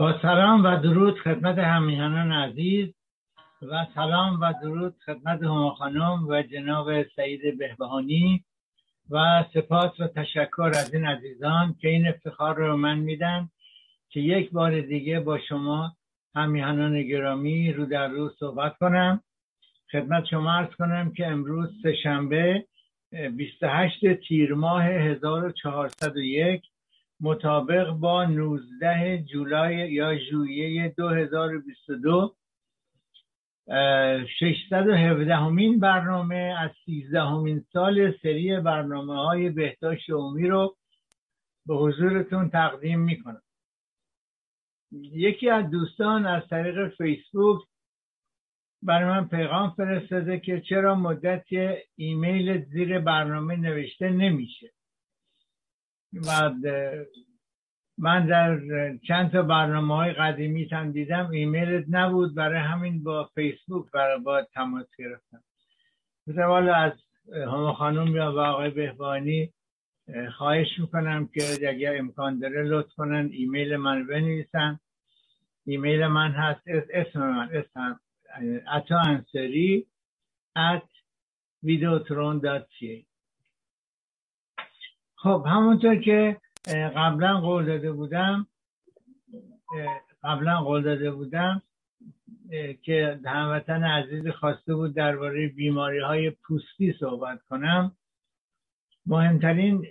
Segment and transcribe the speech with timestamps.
[0.00, 2.88] با سلام و درود خدمت همیهنان عزیز
[3.62, 8.44] و سلام و درود خدمت هما خانم و جناب سعید بهبهانی
[9.10, 13.48] و سپاس و تشکر از این عزیزان که این افتخار رو من میدن
[14.10, 15.92] که یک بار دیگه با شما
[16.34, 19.22] همیهنان گرامی رو در رو صحبت کنم.
[19.92, 22.66] خدمت شما ارز کنم که امروز سهشنبه
[23.36, 26.69] 28 تیر ماه 1401
[27.20, 32.36] مطابق با 19 جولای یا ژوئیه 2022
[34.40, 40.76] 617 همین برنامه از 13 همین سال سری برنامه های بهداشت عمومی رو
[41.66, 43.42] به حضورتون تقدیم می‌کنم.
[45.12, 47.62] یکی از دوستان از طریق فیسبوک
[48.82, 51.46] برای من پیغام فرستاده که چرا مدت
[51.96, 54.70] ایمیل زیر برنامه نوشته نمیشه.
[56.12, 56.54] بعد
[57.98, 58.60] من در
[59.08, 64.42] چند تا برنامه های قدیمی هم دیدم ایمیلت نبود برای همین با فیسبوک برای با
[64.42, 65.42] تماس گرفتم.
[66.26, 66.92] مثلا از
[67.32, 69.52] همه خانوم یا با آقای بهبانی
[70.36, 74.80] خواهش می‌کنم که اگر امکان داره لطف کنن ایمیل من بنویسن.
[75.66, 78.00] ایمیل من هست اسم من اسم
[78.66, 79.86] اتا انسری
[80.58, 80.88] at
[81.66, 83.09] videotron.ca
[85.22, 86.40] خب همونطور که
[86.96, 88.46] قبلا قول داده بودم
[90.22, 91.62] قبلا قول داده بودم
[92.82, 97.96] که هموطن عزیز خواسته بود درباره بیماری های پوستی صحبت کنم.
[99.06, 99.86] مهمترین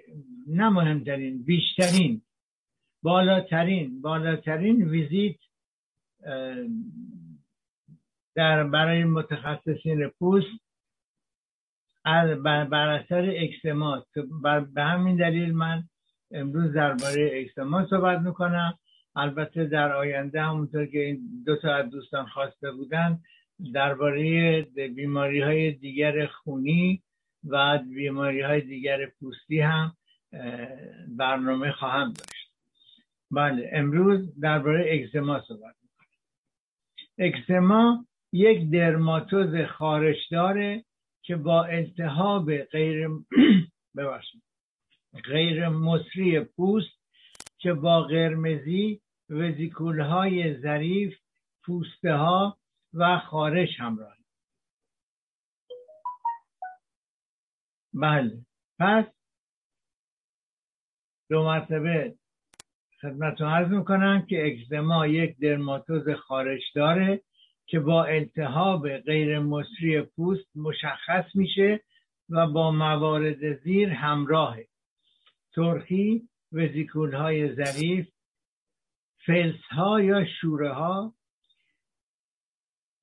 [0.48, 2.22] نه مهمترین بیشترین
[3.04, 5.36] بالاترین بالاترین ویزیت
[8.36, 10.69] در برای متخصصین پوست
[12.44, 14.06] بر اثر اکسما
[14.74, 15.84] به همین دلیل من
[16.32, 18.80] امروز درباره اکسما صحبت می‌کنم.
[19.16, 23.20] البته در آینده همونطور که این دو تا از دوستان خواسته بودن
[23.74, 24.62] درباره
[24.96, 27.02] بیماری های دیگر خونی
[27.44, 29.94] و بیماری های دیگر پوستی هم
[31.08, 32.52] برنامه خواهم داشت.
[33.32, 36.08] بله امروز درباره اکسما صحبت می‌کنم.
[37.18, 40.82] اکسما یک درماتوز خارشدار
[41.30, 43.08] که با التهاب غیر
[43.98, 44.44] ببخشید.
[45.24, 47.00] غیر مصری پوست
[47.58, 51.20] که با قرمزی وزیکول های ظریف
[51.64, 52.58] پوسته ها
[52.94, 54.16] و خارش همراه.
[57.94, 58.46] بله.
[58.80, 59.06] پس
[61.30, 62.16] دو مرتبه
[63.02, 67.22] خدمتتون عرض می‌کنم که اکزما یک درماتوز خارش داره.
[67.70, 71.84] که با التهاب غیر مصری پوست مشخص میشه
[72.30, 74.68] و با موارد زیر همراهه
[75.56, 78.08] ترخی وزیکول های ظریف
[79.26, 81.14] فلس ها یا شوره ها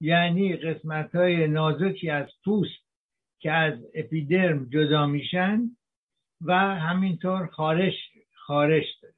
[0.00, 2.86] یعنی قسمت های نازکی از پوست
[3.38, 5.76] که از اپیدرم جدا میشن
[6.40, 7.94] و همینطور خارش
[8.34, 9.14] خارش داره.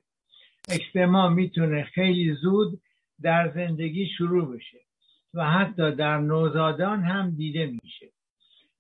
[0.69, 2.81] اکستما می‌تونه خیلی زود
[3.23, 4.88] در زندگی شروع بشه.
[5.35, 8.13] و حتی در نوزادان هم دیده میشه.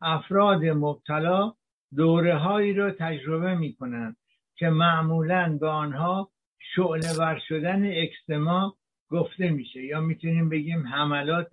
[0.00, 1.54] افراد مبتلا
[1.96, 4.16] دوره هایی رو تجربه می‌کنند
[4.56, 6.30] که معمولا به آنها
[6.74, 8.76] شعله ور شدن اکستما
[9.10, 11.50] گفته میشه یا می‌تونیم بگیم حملات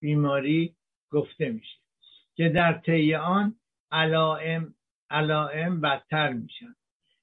[0.00, 0.74] بیماری
[1.10, 1.78] گفته میشه
[2.34, 3.56] که در طی آن
[3.92, 4.74] علائم
[5.10, 6.74] علائم بدتر میشن.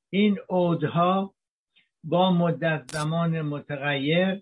[0.09, 1.33] این عودها
[2.03, 4.41] با مدت زمان متغیر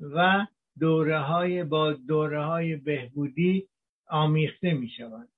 [0.00, 0.46] و
[0.80, 3.68] دوره های با دوره های بهبودی
[4.06, 5.28] آمیخته می شوند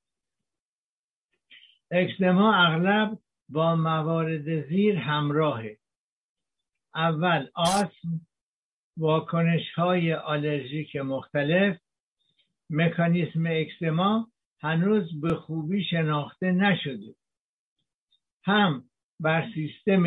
[1.90, 5.78] اکسما اغلب با موارد زیر همراهه.
[6.94, 8.20] اول آسم
[8.96, 11.78] واکنش های آلرژیک مختلف.
[12.70, 14.28] مکانیسم اکسما
[14.60, 17.14] هنوز به خوبی شناخته نشده.
[18.44, 18.84] هم
[19.20, 20.02] بر سیستم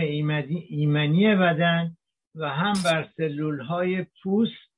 [0.69, 1.97] ایمنی بدن
[2.35, 4.70] و هم بر سلول های پوست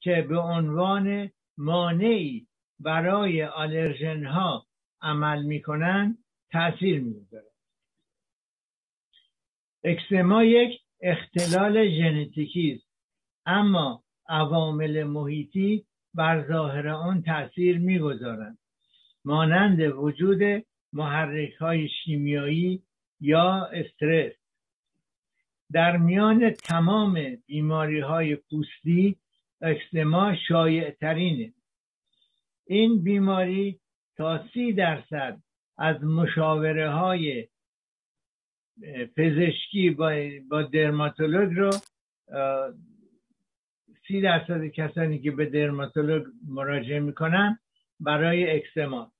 [0.00, 2.46] که به عنوان مانعی
[2.80, 4.66] برای آلرژن ها
[5.00, 6.18] عمل می‌کنن
[6.52, 7.44] تاثیر می‌گذارد
[9.84, 12.88] اکسما یک اختلال ژنتیکی است
[13.46, 15.84] اما عوامل محیطی
[16.14, 18.58] بر ظاهر آن تاثیر می‌گذارند.
[19.24, 22.82] مانند وجود محرک های شیمیایی
[23.20, 24.32] یا استرس.
[25.72, 29.16] در میان تمام بیماری های پوستی
[29.62, 31.52] اکسما شایع ترینه
[32.66, 33.80] این بیماری
[34.16, 35.40] تا سی درصد
[35.78, 37.48] از مشاوره های
[39.16, 40.12] پزشکی با,
[40.50, 41.70] با درماتولوگ رو
[44.08, 47.58] سی درصد کسانی که به درماتولوگ مراجعه می‌کنن
[48.00, 49.12] برای اکسما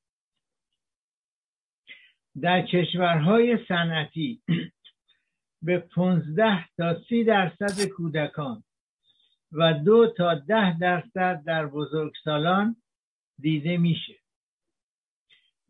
[2.41, 4.43] در کشورهای صنعتی
[5.63, 8.65] به 15 تا 30 درصد کودکان
[9.53, 12.77] و دو تا ده درصد در بزرگسالان
[13.39, 14.15] دیده میشه.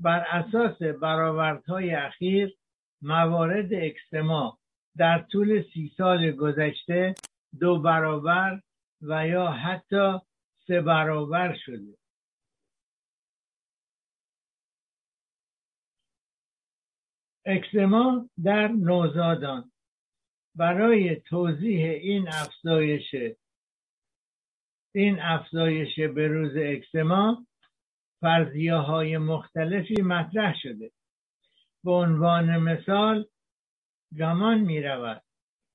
[0.00, 2.56] بر اساس برآوردهای اخیر
[3.02, 4.58] موارد اکسما
[4.96, 7.14] در طول سی سال گذشته
[7.60, 8.60] دو برابر
[9.02, 10.18] و یا حتی
[10.66, 11.98] سه برابر شده.
[17.46, 19.72] اکسما در نوزادان.
[20.54, 23.14] برای توضیح این افزایش
[24.98, 27.46] این افزایش به روز اکسما
[28.20, 30.90] فرضیه های مختلفی مطرح شده.
[31.84, 33.26] به عنوان مثال
[34.18, 35.22] گمان می رود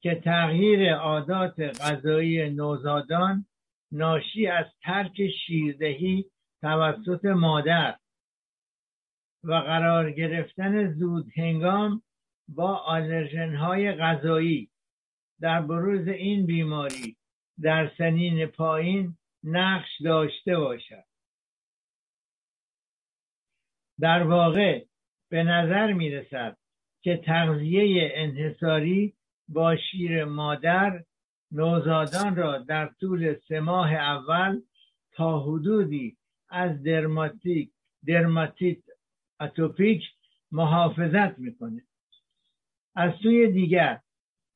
[0.01, 3.45] که تغییر عادات غذایی نوزادان
[3.91, 6.25] ناشی از ترک شیردهی
[6.61, 7.95] توسط مادر
[9.43, 12.03] و قرار گرفتن زود هنگام
[12.47, 14.69] با آلرژن های غذایی.
[15.41, 17.17] در بروز این بیماری
[17.61, 21.03] در سنین پایین نقش داشته باشد.
[23.99, 24.85] در واقع
[25.29, 26.57] به نظر می رسد
[27.01, 29.13] که تغذیه انحصاری
[29.47, 31.03] با شیر مادر
[31.51, 34.61] نوزادان را در طول سه ماه اول
[35.11, 36.17] تا حدودی
[36.49, 37.71] از درماتیک
[38.05, 38.77] درماتیت
[39.39, 40.03] اتوپیک
[40.51, 41.81] محافظت می‌کنه
[42.95, 43.99] از سوی دیگر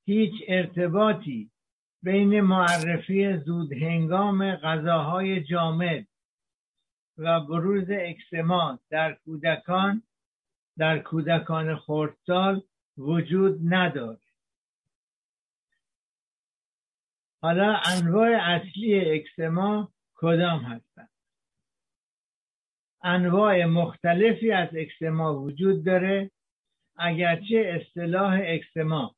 [0.06, 1.52] هیچ ارتباطی
[2.04, 6.08] بین معرفی زود هنگام غذاهای جامد
[7.18, 10.04] و بروز اکسما در کودکان
[10.78, 12.64] در کودکان خردسال
[12.98, 14.22] وجود ندارد.
[17.42, 21.10] حالا انواع اصلی اکسما کدام هستند؟
[23.04, 26.32] انواع مختلفی از اکسما وجود داره.
[26.96, 29.16] اگرچه اصطلاح اکسما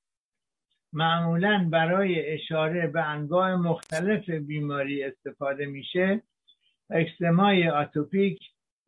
[0.93, 6.21] معمولا برای اشاره به انواع مختلف بیماری استفاده میشه
[6.89, 8.39] اکسمای اتوپیک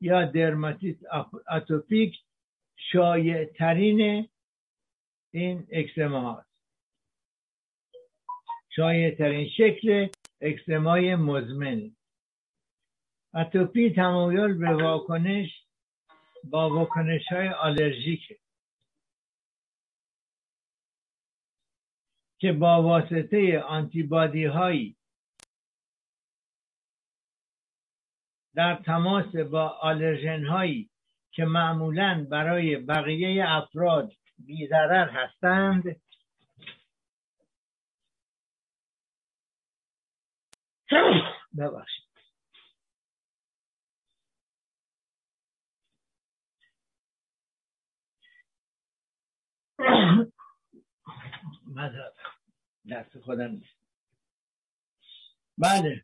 [0.01, 0.98] یا درماتیت
[1.50, 2.18] اتوپیک
[2.92, 4.30] شایع ترین
[5.31, 6.51] این اکسما هست
[8.75, 10.07] شایع ترین شکل
[10.42, 11.95] اکسمای مزمن.
[13.33, 15.50] اتوپی تمایل به واکنش
[16.44, 18.38] با واکنش های آلرژیکه.
[22.42, 24.98] که با واسطه آنتیبادی هایی
[28.56, 30.90] در تماس با آلرژن هایی
[31.32, 36.02] که معمولا برای بقیه افراد بیضرر هستند
[41.58, 42.06] ببخشید.
[52.90, 53.82] دست خودم نیست.
[55.58, 56.04] بله.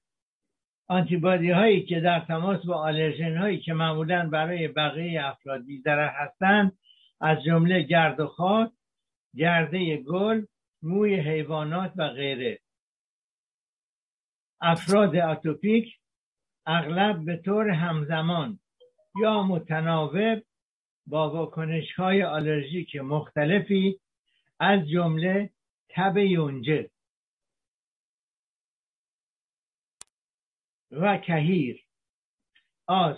[0.88, 6.78] آنتیبادی هایی که در تماس با آلرژن هایی که معمولا برای بقیه افراد بیزرر هستند
[7.22, 8.72] از جمله گرد و خاک
[9.36, 10.46] گرده گل
[10.82, 12.60] موی حیوانات و غیره.
[14.62, 15.98] افراد اتوپیک
[16.66, 18.60] اغلب به طور همزمان
[19.22, 20.44] یا متناوب
[21.08, 24.00] با واکنش های آلرژیک مختلفی
[24.60, 25.50] از جمله
[25.98, 26.90] تب یونجه
[30.92, 31.84] و کهیر.
[32.88, 33.18] آس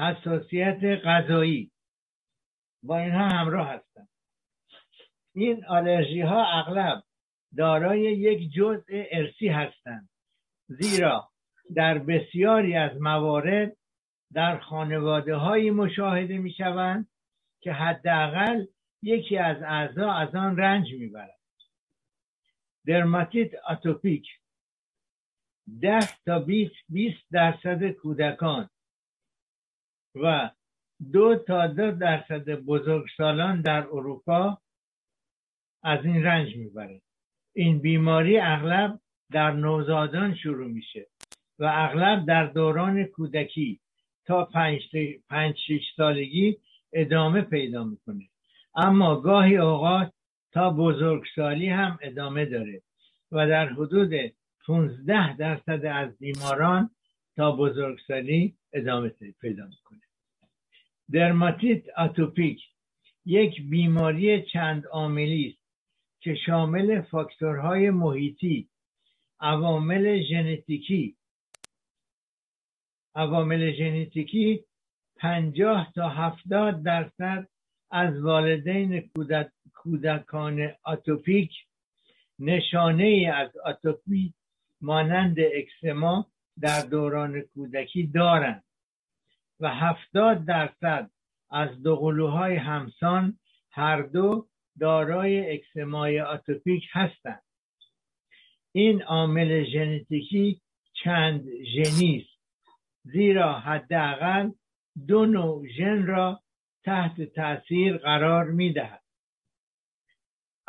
[0.00, 1.70] حساسیت غذایی.
[2.82, 4.08] با اینها همراه هستند
[5.34, 7.02] این آلرژی ها اغلب
[7.56, 10.08] دارای یک جزء ارسی هستند.
[10.68, 11.30] زیرا
[11.74, 13.76] در بسیاری از موارد
[14.32, 17.08] در خانواده هایی مشاهده می شوند
[17.62, 18.66] که حداقل
[19.02, 21.39] یکی از اعضا از آن رنج می‌برد.
[22.86, 24.26] درماتیت اتوپیک.
[25.80, 26.38] ده تا
[26.88, 28.70] 20 درصد کودکان
[30.14, 30.50] و
[31.12, 34.58] دو تا دو درصد بزرگسالان در اروپا
[35.82, 37.02] از این رنج می‌برند
[37.54, 41.06] این بیماری اغلب در نوزادان شروع میشه
[41.58, 43.80] و اغلب در دوران کودکی
[44.26, 44.80] تا پنج,
[45.28, 46.58] پنج شش سالگی
[46.92, 48.28] ادامه پیدا می‌کنه.
[48.74, 50.12] اما گاهی اوقات
[50.52, 52.82] تا بزرگسالی هم ادامه داره
[53.32, 54.10] و در حدود
[54.66, 56.90] 15 درصد از بیماران
[57.36, 59.08] تا بزرگسالی ادامه
[59.40, 60.00] پیدا می‌کنه.
[61.12, 62.60] درماتیت اتوپیک
[63.26, 65.60] یک بیماری چند عاملی است
[66.20, 68.68] که شامل فاکتورهای محیطی
[69.40, 71.16] عوامل ژنتیکی
[73.14, 74.64] عوامل ژنتیکی
[75.16, 77.48] پنجاه تا هفتاد درصد
[77.90, 79.10] از والدین
[79.82, 81.52] کودکان آتوپیک
[82.38, 84.34] نشانه ای از آتوپی
[84.80, 86.26] مانند اکسما
[86.60, 88.64] در دوران کودکی دارند
[89.60, 91.10] و هفتاد درصد
[91.50, 93.38] از دوقلوهای همسان
[93.70, 94.46] هر دو
[94.80, 97.42] دارای اکسمای آتوپیک هستند.
[98.72, 100.60] این عامل ژنتیکی
[101.04, 101.44] چند
[101.74, 102.40] ژنی است
[103.02, 104.50] زیرا حداقل
[105.08, 106.40] دو نوع ژن را
[106.84, 109.02] تحت تاثیر قرار می دهد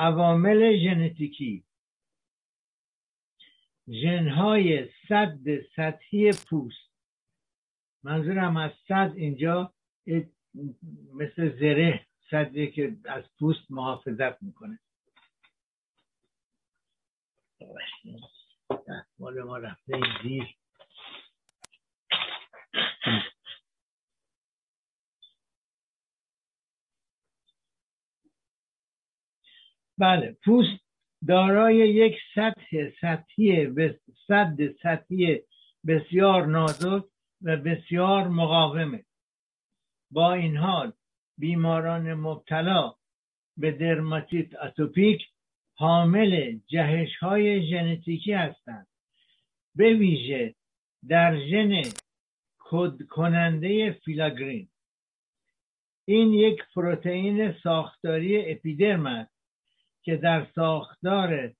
[0.02, 1.64] عوامل ژنتیکی.
[3.88, 5.40] ژنهای صد
[5.76, 6.92] سطحی پوست.
[8.04, 9.74] منظورم از صد اینجا
[11.14, 14.80] مثل زره صدی که از پوست محافظت می‌کنه.
[19.20, 20.56] مال ما رفته این زیر.
[30.02, 30.38] بله.
[30.46, 30.80] پوست
[31.28, 33.68] دارای یک سطح سطحی
[34.28, 35.42] صد سطحی
[35.88, 37.04] بسیار نازک
[37.42, 39.06] و بسیار مقاومه.
[40.12, 40.94] با این حال
[41.38, 42.94] بیماران مبتلا
[43.58, 45.22] به درماتیت اتوپیک
[45.74, 48.88] حامل جهش های ژنتیکی هستند.
[49.76, 50.56] به ویژه
[51.08, 51.82] در ژن
[52.60, 54.68] کد کننده فیلاگرین.
[56.06, 59.31] این یک پروتئین ساختاری اپیدرم است.
[60.04, 61.54] که در ساختار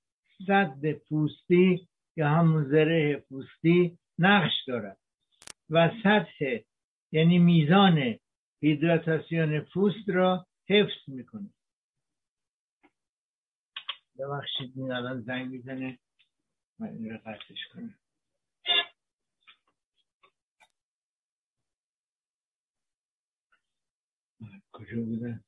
[0.46, 4.98] صد پوستی یا همون زره پوستی نقش دارد
[5.70, 6.58] و سطح
[7.12, 8.18] یعنی میزان
[8.60, 11.50] هیدراتاسیون پوست را حفظ می‌کنه
[14.18, 15.98] ببخشید این الان زنگ می‌زنه.
[16.78, 17.94] من این رو قصدش کنم.
[24.72, 25.44] کجا بودن؟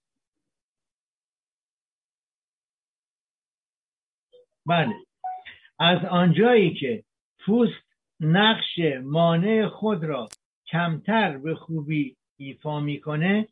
[4.67, 4.95] بله.
[5.79, 7.05] از آنجایی که
[7.47, 7.85] پوست
[8.21, 10.29] نقش مانع خود را
[10.67, 13.49] کمتر به خوبی ایفا می‌کنه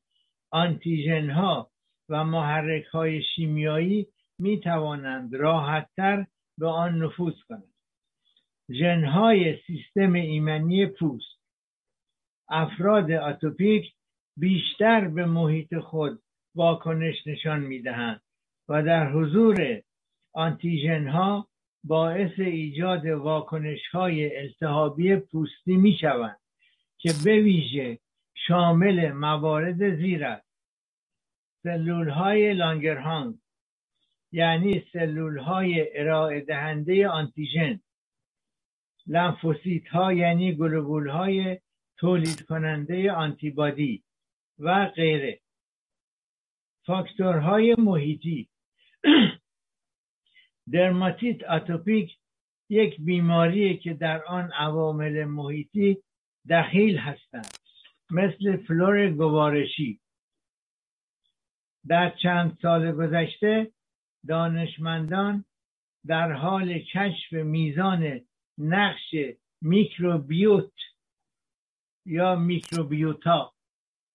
[0.51, 1.71] آنتیژن ها
[2.09, 4.07] و محرک های شیمیایی
[4.39, 6.27] می توانند راحتتر
[6.59, 7.75] به آن نفوذ کنند.
[8.71, 11.43] ژنهای سیستم ایمنی پوست
[12.49, 13.93] افراد اتوپیک
[14.37, 16.23] بیشتر به محیط خود
[16.55, 18.21] واکنش نشان می‌دهند
[18.69, 19.83] و در حضور
[20.33, 21.49] آنتیژن ها
[21.85, 26.41] باعث ایجاد واکنش های التهابی پوستی می شوند
[26.99, 27.99] که به ویژه
[28.35, 30.53] شامل موارد زیر است
[31.63, 33.35] سلول های لانگرهانگ
[34.33, 37.81] یعنی سلول های ارائه دهنده آنتیژن
[39.07, 41.59] لنفوسیت ها یعنی گلوبول های
[41.97, 44.05] تولید کننده آنتیبادی
[44.59, 45.41] و غیره.
[46.87, 48.49] فاکتورهای محیطی
[50.73, 52.17] درماتیت اتوپیک
[52.69, 55.97] یک بیماری که در آن عوامل محیطی
[56.51, 57.57] دخیل هستند
[58.11, 60.01] مثل فلور گوارشی.
[61.89, 63.73] در چند سال گذشته
[64.29, 65.45] دانشمندان
[66.07, 68.21] در حال کشف میزان
[68.59, 69.15] نقش
[69.61, 70.73] میکروبیوت
[72.07, 73.53] یا میکروبیوتا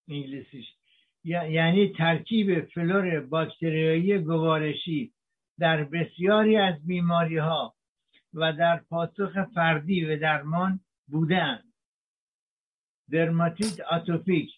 [0.10, 0.66] انگلیسیش
[1.24, 5.14] یعنی ترکیب فلور باکتریایی گوارشی
[5.60, 7.76] در بسیاری از بیماری ها
[8.34, 11.74] و در پاسخ فردی و درمان بودند
[13.12, 14.52] درماتیت آتوپیک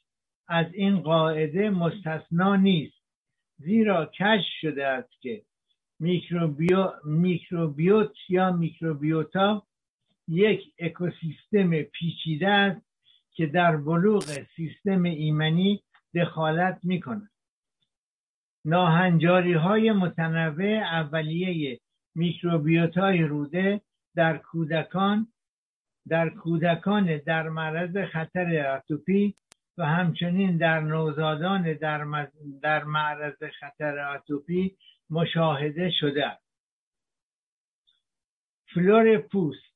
[0.47, 3.03] از این قاعده مستثنا نیست
[3.57, 5.45] زیرا کشف شده است که
[7.05, 9.67] میکروبیوت یا میکروبیوتا
[10.27, 12.81] یک اکوسیستم پیچیده است
[13.33, 14.23] که در بلوغ
[14.55, 15.83] سیستم ایمنی
[16.15, 17.29] دخالت می کند
[18.65, 21.79] ناهنجاری های متنوع اولیه
[22.15, 23.81] میکروبیوتای روده
[24.15, 25.27] در کودکان
[26.07, 29.35] در کودکان در معرض خطر اتوپی
[29.77, 32.27] و همچنین در نوزادان در,
[32.61, 34.77] در معرض خطر اتوپی
[35.09, 36.49] مشاهده شده است.
[38.73, 39.69] فلور پوست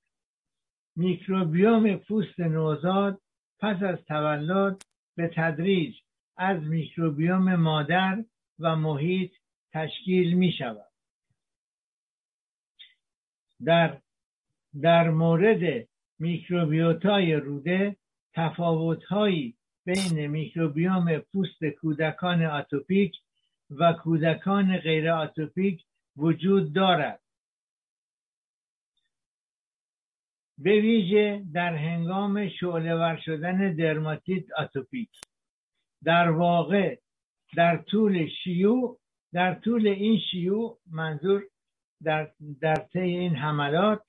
[0.95, 3.21] میکروبیوم پوست نوزاد
[3.59, 4.81] پس از تولد
[5.17, 5.95] به تدریج
[6.37, 8.23] از میکروبیوم مادر
[8.63, 9.31] و محیط
[9.73, 10.91] تشکیل می شود.
[13.65, 14.01] در
[14.81, 15.87] در مورد
[16.19, 17.95] میکروبیوتای روده
[18.33, 23.15] تفاوتهایی بین میکروبیوم پوست کودکان آتوپیک
[23.69, 25.85] و کودکان غیر آتوپیک
[26.17, 27.19] وجود دارد.
[30.57, 35.09] به ویژه در هنگام شعله ور شدن درماتیت آتوپیک.
[36.03, 37.02] در واقع
[37.55, 38.99] در طول شیوع
[39.33, 41.43] در طول این شیوع منظور
[42.03, 42.31] در,
[42.61, 44.03] در طی این حملات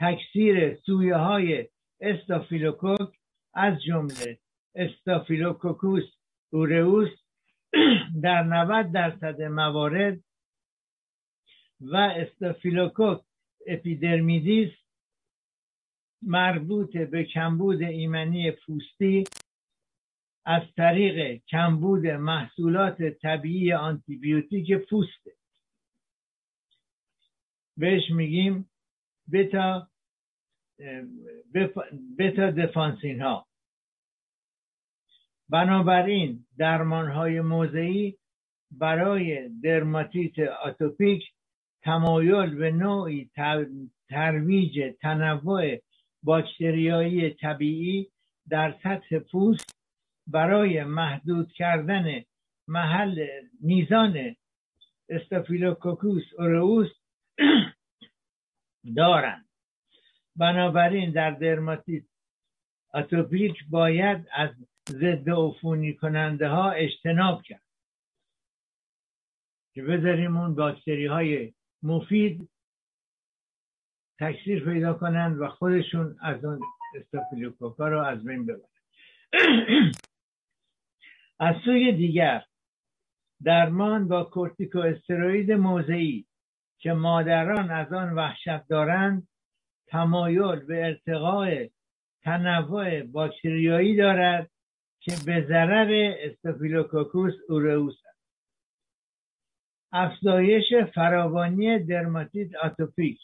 [0.00, 1.68] تکثیر سویه های
[2.00, 3.18] استافیلوکوک
[3.54, 4.38] از جمله
[4.74, 6.04] استافیلوکوکوس
[6.52, 7.08] اورئوس
[8.22, 10.18] در 90 درصد موارد
[11.80, 13.20] و استافیلوکوک
[13.66, 14.70] اپیدرمیدیس
[16.22, 19.24] مربوط به کمبود ایمنی پوستی
[20.44, 25.32] از طریق کمبود محصولات طبیعی آنتیبیوتیک پوسته
[27.76, 28.70] بهش میگیم
[29.32, 29.88] بتا
[32.18, 33.46] بتا دفانسین ها.
[35.48, 38.18] بنابراین درمان های موضعی
[38.70, 41.22] برای درماتیت آتوپیک
[41.82, 43.30] تمایل به نوعی
[44.08, 45.78] ترویج تنوع
[46.22, 48.08] باکتریایی طبیعی
[48.48, 49.81] در سطح پوست
[50.32, 52.22] برای محدود کردن
[52.68, 53.26] محل
[53.60, 54.36] میزان
[55.08, 56.90] استافیلوکوکوس اورئوس
[58.96, 59.48] دارند.
[60.36, 62.04] بنابراین در درماتیت
[62.94, 64.50] اتوپیک باید از
[64.88, 67.62] ضد عفونی کننده ها اجتناب کرد.
[69.74, 72.48] که بذاریم اون باکتری های مفید
[74.20, 76.60] تکثیر پیدا کنند و خودشون از اون
[76.94, 78.72] استافیلوکوکا رو از بین ببرند
[81.42, 82.44] از سوی دیگر
[83.44, 86.26] درمان با کورتیکو استروید موضعی
[86.78, 89.28] که مادران از آن وحشت دارند
[89.86, 91.66] تمایل به ارتقاء
[92.22, 94.50] تنوع باکتریایی دارد
[95.00, 98.26] که به ضرر استافیلوکوکوس اورئوس است.
[99.92, 103.20] افزایش فراوانی درماتیت آتوپیک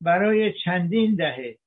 [0.00, 1.58] برای چندین دهه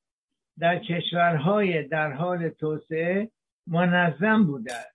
[0.60, 3.32] در کشورهای در حال توسعه
[3.68, 4.95] منظم بوده است.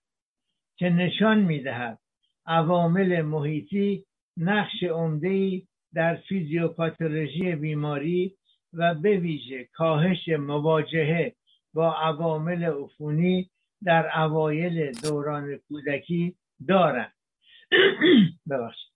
[0.81, 1.99] که نشان می‌دهد.
[2.45, 4.05] عوامل محیطی
[4.37, 8.35] نقش عمدهای در فیزیوپاتولوژی بیماری
[8.73, 11.35] و به ویژه کاهش مواجهه
[11.73, 13.49] با عوامل عفونی
[13.83, 16.35] در اوایل دوران کودکی
[16.67, 17.13] دارند
[18.49, 18.91] ببخشید.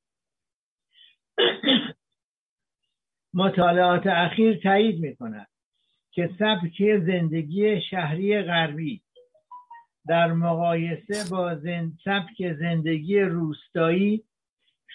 [3.43, 5.47] مطالعات اخیر تایید می کند
[6.11, 9.04] که سبک زندگی شهری غربی
[10.07, 11.97] در مقایسه با زند...
[12.03, 14.23] سبک زندگی روستایی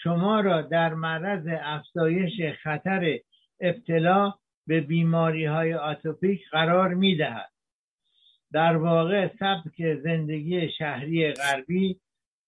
[0.03, 3.19] شما را در معرض افزایش خطر
[3.61, 4.35] ابتلا
[4.67, 7.51] به بیماری های آتوپیک قرار می دهد.
[8.53, 12.01] در واقع سبک زندگی شهری غربی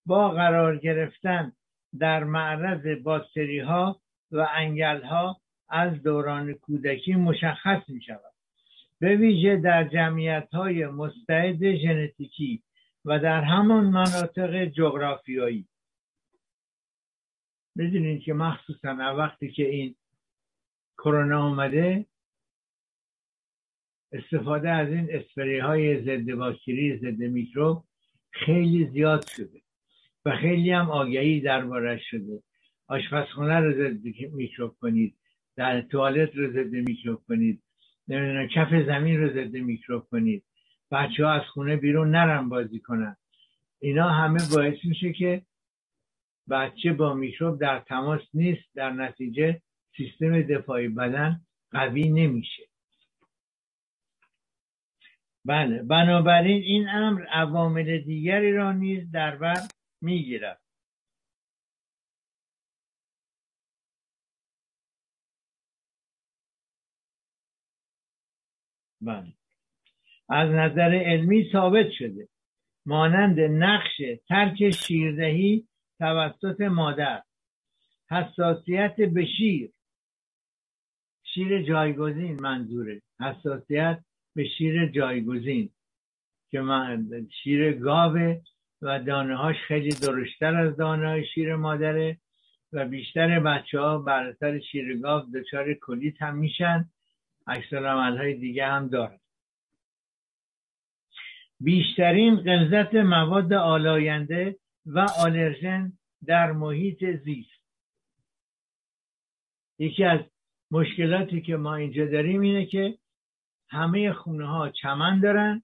[0.05, 1.51] با قرار گرفتن
[1.99, 8.32] در معرض باکتری ها و انگل ها از دوران کودکی مشخص می شود
[9.03, 12.63] به ویژه در جمعیت های مستعد ژنتیکی
[13.05, 15.67] و در همان مناطق جغرافیایی.
[17.75, 19.95] می‌دونید که مخصوصا وقتی که این
[20.97, 22.05] کرونا آمده
[24.11, 27.83] استفاده از این اسپری های ضد باکتری ضد میکروب
[28.31, 29.61] خیلی زیاد شده
[30.25, 32.43] و خیلی هم آگهی دربارش شده.
[32.87, 35.15] آشپزخونه رو ضد میکروب کنید
[35.55, 37.62] در توالت رو ضد میکروب کنید.
[38.07, 40.43] نمی‌دونم کف زمین رو ضد میکروب کنید.
[40.91, 43.17] بچه ها از خونه بیرون نرم بازی کنن.
[43.79, 45.45] اینا همه باعث میشه که
[46.49, 49.61] بچه با میکروب در تماس نیست در نتیجه
[49.97, 52.63] سیستم دفاعی بدن قوی نمیشه.
[55.45, 59.59] بله بنابراین این امر عوامل دیگری را نیز در بر
[60.01, 60.62] می‌گیرد.
[69.05, 69.33] بله.
[70.29, 72.27] از نظر علمی ثابت شده.
[72.85, 75.67] مانند نقش ترک شیردهی
[75.99, 77.21] توسط مادر.
[78.11, 79.71] حساسیت به شیر.
[81.23, 83.01] شیر جایگزین منظوره.
[83.19, 83.99] حساسیت
[84.35, 85.69] به شیر جایگزین.
[86.51, 88.41] که من شیر گاوه
[88.81, 92.17] و دانه هاش خیلی درشت‌تر از دانه های شیر مادره
[92.73, 96.89] و بیشتر بچه ها بر اثر شیر گاو دچار کولیت هم میشن.
[97.47, 97.85] اکثر
[98.17, 99.19] های دیگه هم دارن
[101.59, 105.93] بیشترین غلظت مواد آلاینده و آلرژن
[106.25, 107.63] در محیط زیست.
[109.79, 110.19] یکی از
[110.71, 112.97] مشکلاتی که ما اینجا داریم اینه که
[113.69, 115.63] همه خونه ها چمن دارن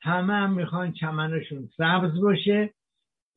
[0.00, 2.74] همه هم می‌خوان چمنشون سبز باشه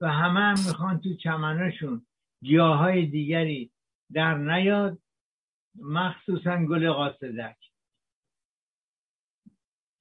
[0.02, 2.06] و همه هم می‌خوان تو چمنشون
[2.44, 3.72] گیاهای دیگری
[4.14, 4.98] در نیاد.
[5.82, 7.58] مخصوصا گل قاصدک.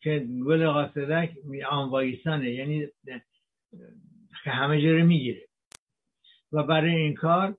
[0.01, 1.33] که گل قاصدک
[1.71, 2.89] آنوایسانه یعنی
[4.45, 5.49] همه جا می‌گیره.
[6.53, 7.59] و برای این کار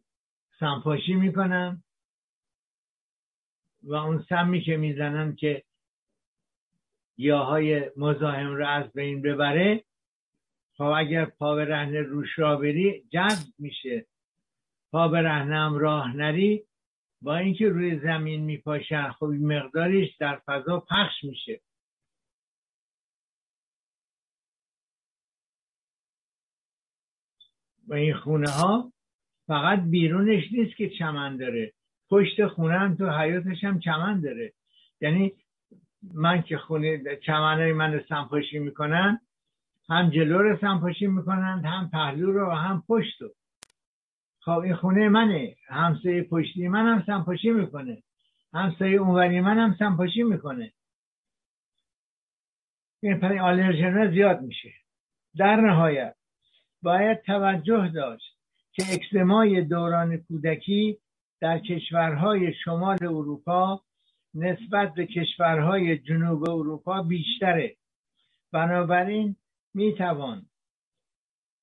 [0.59, 1.83] سمپاشی می‌کنن
[3.83, 5.63] و اون سمی که می‌زنن که
[7.15, 9.83] گیاهای مزاحم رو از بین ببره
[10.77, 14.05] خب اگر پا به رهنه روش را بری جذب میشه.
[14.91, 16.63] پا به رهنه هم راه نری
[17.21, 21.61] با اینکه روی زمین میپاشن خب مقدارش در فضا پخش میشه.
[27.87, 28.93] و این خونه ها
[29.47, 31.73] فقط بیرونش نیست که چمن داره.
[32.09, 34.53] پشت خونه هم تو حیاتش هم چمن داره.
[35.01, 35.33] یعنی
[36.13, 39.21] من که خونه چمنهای من سنپاشی می‌کنن
[39.89, 43.35] هم جلو رو سنپاشی می‌کنند هم پهلو رو و هم پشت رو.
[44.45, 45.55] خب این خونه منه.
[45.67, 48.03] همسایه پشتی من هم سنپاشی می‌کنه
[48.53, 50.73] همسایه اونوری من هم سنپاشی می‌کنه.
[53.03, 54.73] این پر آلرژن زیاد میشه.
[55.37, 56.15] در نهایت
[56.81, 58.37] باید توجه داشت
[58.71, 60.97] که اکسمای دوران کودکی
[61.41, 63.81] در کشورهای شمال اروپا
[64.33, 67.75] نسبت به کشورهای جنوب اروپا بیشتره.
[68.51, 69.35] بنابراین
[69.73, 70.45] می‌توان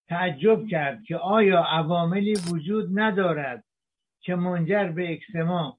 [0.09, 3.65] تعجب کرد که آیا عواملی وجود ندارد
[4.21, 5.79] که منجر به اکسما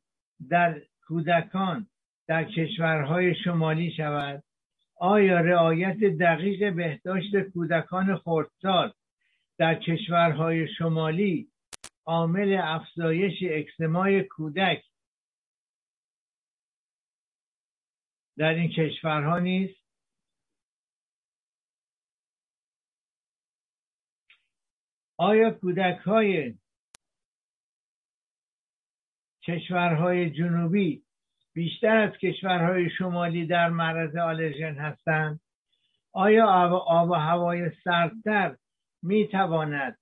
[0.49, 1.87] در کودکان
[2.27, 4.43] در کشورهای شمالی شود؟
[4.95, 8.93] آیا رعایت دقیق بهداشت کودکان خردسال
[9.57, 11.47] در کشورهای شمالی
[12.05, 14.83] عامل افزایش اکسمای کودک
[18.37, 19.82] در این کشورها نیست؟
[25.23, 26.53] آیا کودک های
[29.43, 31.03] کشورهای جنوبی
[31.53, 35.39] بیشتر از کشورهای شمالی در معرض آلرژن هستند؟
[36.13, 38.55] آیا آب و هوای سردتر
[39.03, 39.99] می تواند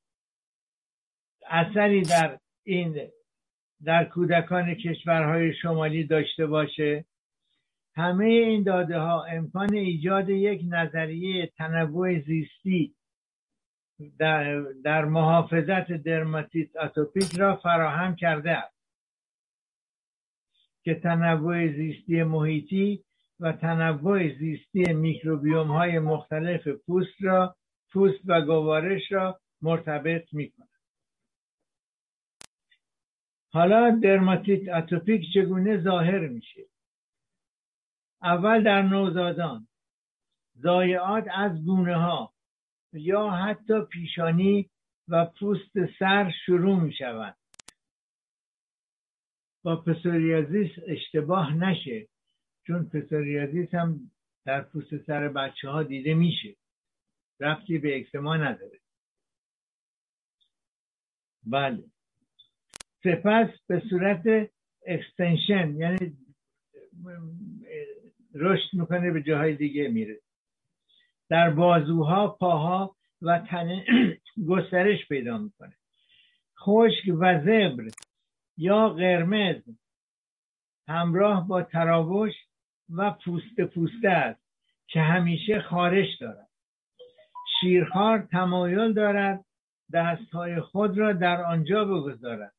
[1.50, 3.12] اثری در این
[3.84, 7.06] در کودکان کشورهای شمالی داشته باشه؟
[7.96, 12.96] همه این داده ها امکان ایجاد یک نظریه تنوع زیستی
[14.20, 18.82] در, در محافظت درماتیت اتوپیک را فراهم کرده است
[20.84, 23.04] که تنوع زیستی محیطی
[23.40, 27.56] و تنوع زیستی میکروبیوم های مختلف پوست را
[27.92, 30.68] پوست و گوارش را مرتبط می کند.
[33.54, 36.62] حالا درماتیت اتوپیک چگونه ظاهر میشه
[38.24, 39.68] اول در نوزادان
[40.58, 42.34] ضایعات از گونه ها
[42.94, 44.70] یا حتی پیشانی
[45.08, 47.38] و پوست سر شروع می شود
[49.64, 52.08] با پسوریازیس اشتباه نشه
[52.68, 54.12] چون پسوریازیس هم
[54.46, 56.56] در پوست سر بچه ها دیده میشه.
[57.40, 58.80] رفتی به اکسما نداره.
[61.44, 61.84] بله.
[63.04, 64.52] سپس به صورت
[64.88, 66.18] اکستنشن یعنی
[68.34, 70.20] رشد می‌کنه به جاهای دیگه میره.
[71.32, 73.86] در بازوها پاها و تنه
[74.50, 75.74] گسترش پیدا می‌کنه.
[76.60, 77.88] خشک و زبر
[78.58, 79.62] یا قرمز
[80.88, 82.34] همراه با تراوش
[82.90, 84.42] و پوست پوسته است
[84.88, 86.50] که همیشه خارش دارد.
[87.60, 89.46] شیرخوار تمایل دارد
[89.94, 92.54] دستهای خود را در آنجا بگذارد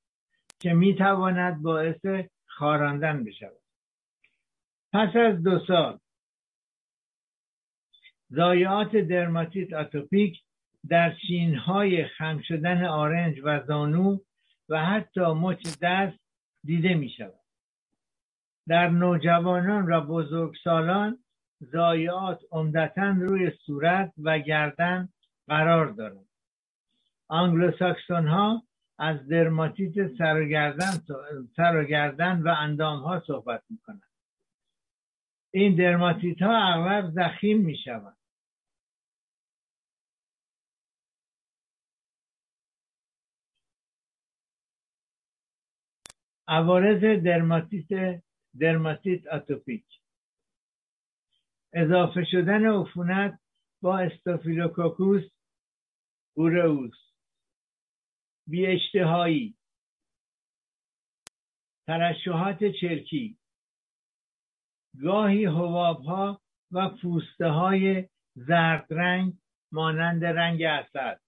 [0.60, 2.06] که می‌تواند باعث
[2.46, 3.62] خاراندن بشود.
[4.92, 5.98] پس از دو سال
[8.34, 10.42] ضایعات درماتیت اتوپیک
[10.88, 14.18] در چینهای خم شدن آرنج و زانو
[14.68, 16.18] و حتی مچ دست
[16.64, 17.40] دیده می شود.
[18.68, 21.18] در نوجوانان و بزرگسالان
[21.62, 25.08] ضایعات عمدتا روی صورت و گردن
[25.46, 26.28] قرار دارند
[27.28, 28.62] آنگلوساکسون ها
[28.98, 30.92] از درماتیت سر و گردن,
[31.56, 34.02] سر و, گردن و اندام ها صحبت می کنند
[35.50, 38.16] این درماتیت ها اغلب ضخیم می شوند
[46.48, 48.22] عوارض درماتیت
[48.60, 49.84] درماتیت اتوپیک.
[51.72, 53.40] اضافه شدن عفونت
[53.82, 55.22] با Staphylococcus
[56.36, 56.96] aureus
[58.46, 59.56] بی اشتهایی.
[61.86, 63.38] ترشحات چرکی.
[65.02, 66.40] گاهی حباب ها
[66.72, 69.38] و پوسته های زرد رنگ
[69.72, 71.20] مانند رنگ عسل.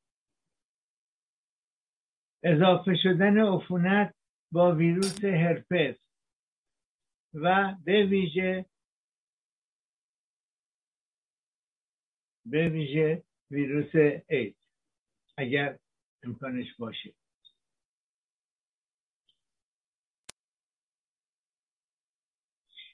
[2.42, 4.14] اضافه شدن عفونت
[4.54, 5.96] با ویروس هرپس
[7.34, 8.66] و به ویژه
[12.46, 14.56] به ویژه ویروس اید
[15.36, 15.78] اگر
[16.22, 17.14] امکانش باشه.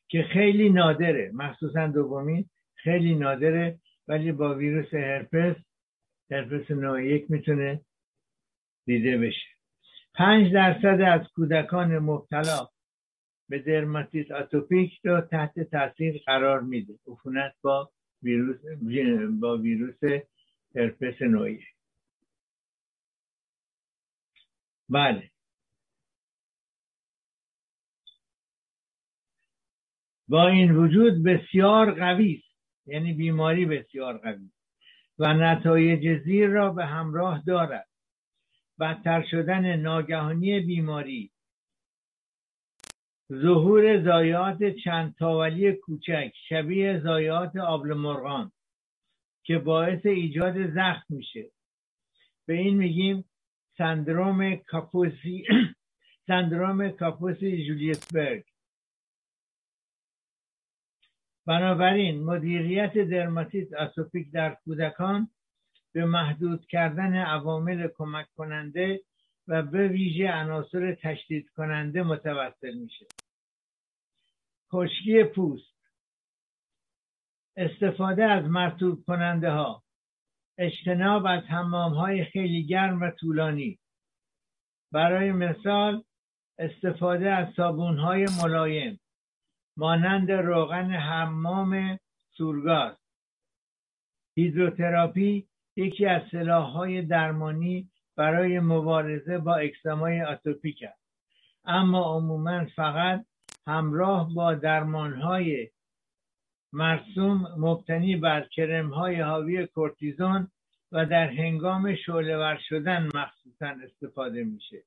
[0.09, 1.31] که خیلی نادره.
[1.35, 2.51] مخصوصا دومی.
[2.75, 3.81] خیلی نادره.
[4.09, 5.57] ولی با ویروس هرپس
[6.31, 7.85] هرپس نوع یک می‌تونه
[8.87, 9.60] دیده بشه.
[10.21, 12.69] پنج درصد از کودکان مبتلا
[13.49, 16.95] به درماتیت آتوپیک رو تحت تاثیر قرار میده.
[17.07, 18.61] عفونت با ویروس
[19.41, 20.23] با ویروس
[20.77, 21.61] هرپس نوعی.
[24.89, 25.31] بله.
[30.29, 32.57] با این وجود بسیار قوی است.
[32.87, 34.51] یعنی بیماری بسیار قوی
[35.19, 37.90] و نتایج زیر را به همراه دارد.
[38.81, 41.31] بدتر شدن ناگهانی بیماری.
[43.33, 48.53] ظهور زایات چند تاولی کوچک شبیه زایات آبل مرغان
[49.45, 51.51] که باعث ایجاد زخم میشه.
[52.47, 53.25] به این میگیم
[53.79, 55.45] سندروم کاپوسی
[56.27, 58.45] سندروم کاپوسی جولیسبرگ
[61.47, 65.31] بنابراین مدیریت درماتیت آتوپیک در کودکان
[65.93, 69.01] به محدود کردن عوامل کمک کننده
[69.49, 73.07] و به ویژه عناصر تشدید کننده متوسل میشه.
[74.73, 75.81] خشکی پوست.
[77.57, 79.83] استفاده از مرتوب کننده ها
[80.59, 83.79] اجتناب از حمام های خیلی گرم و طولانی.
[84.93, 86.05] برای مثال
[86.59, 89.01] استفاده از صابون های ملایم
[89.77, 91.99] مانند روغن حمام
[92.37, 92.97] سورگاز.
[94.37, 95.50] هیدروتراپی
[95.81, 101.01] یکی از های درمانی برای مبارزه با اکسمای آتوپیک است.
[101.65, 103.25] اما عموما فقط
[103.67, 104.55] همراه با
[105.23, 105.69] های
[106.73, 108.49] مرسوم مبتنی بر
[108.95, 110.49] های حاوی کورتیزون
[110.93, 114.83] و در هنگام شعلهور شدن مخصوصا استفاده میشه.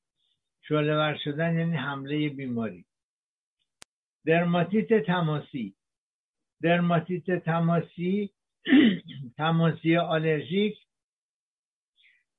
[0.61, 2.85] شعلهور شدن یعنی حمله بیماری.
[4.25, 5.75] درماتیت تماسی.
[6.61, 8.31] درماتیت تماسی
[9.37, 10.77] تماسی آلرژیک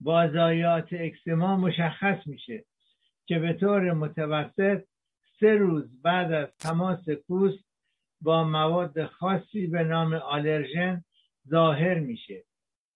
[0.00, 2.64] با زایات اکسما مشخص میشه
[3.26, 4.84] که به طور متوسط
[5.40, 7.64] سه روز بعد از تماس پوست
[8.20, 11.04] با مواد خاصی به نام آلرژن
[11.48, 12.44] ظاهر میشه.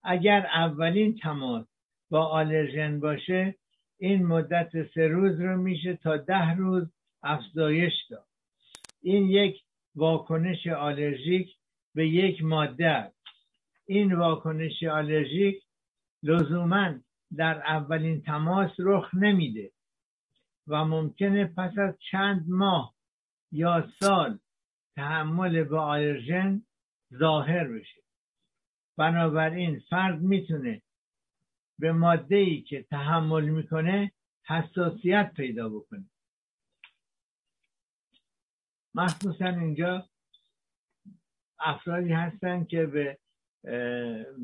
[0.03, 1.65] اگر اولین تماس
[2.09, 3.55] با آلرژن باشه
[3.97, 6.87] این مدت سه روز رو میشه تا ده روز
[7.23, 8.27] افزایش داد.
[9.01, 9.61] این یک
[9.95, 11.49] واکنش آلرژیک
[11.95, 13.17] به یک ماده است.
[13.85, 15.63] این واکنش آلرژیک
[16.23, 16.99] لزوما
[17.37, 19.71] در اولین تماس رخ نمیده
[20.67, 22.95] و ممکنه پس از چند ماه
[23.51, 24.39] یا سال
[24.95, 26.61] تحمل به آلرژن
[27.13, 28.01] ظاهر بشه.
[28.97, 30.81] بنابراین فرد می‌تونه
[31.79, 34.11] به ماده ای که تحمل می‌کنه
[34.43, 36.05] حساسیت پیدا بکنه.
[38.95, 40.09] مخصوصا اینجا
[41.59, 43.17] افرادی هستن که به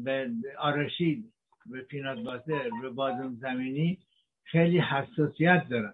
[0.04, 1.34] به آرشید
[1.66, 4.00] به پینات باتر به بادوم زمینی
[4.44, 5.94] خیلی حساسیت دارن.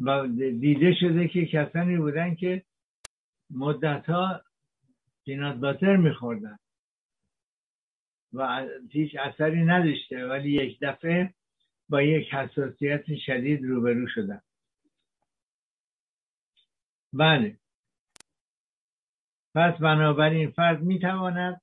[0.00, 0.26] و
[0.60, 2.64] دیده شده که کسانی بودن که
[3.50, 4.42] مدت ها
[5.24, 6.58] پینات باتر میخوردن.
[8.32, 11.34] و هیچ اثری نداشته ولی یک دفعه
[11.88, 14.40] با یک حساسیت شدید روبرو شدن.
[17.12, 17.56] بله.
[19.54, 21.60] پس بنابراین فرد می‌تواند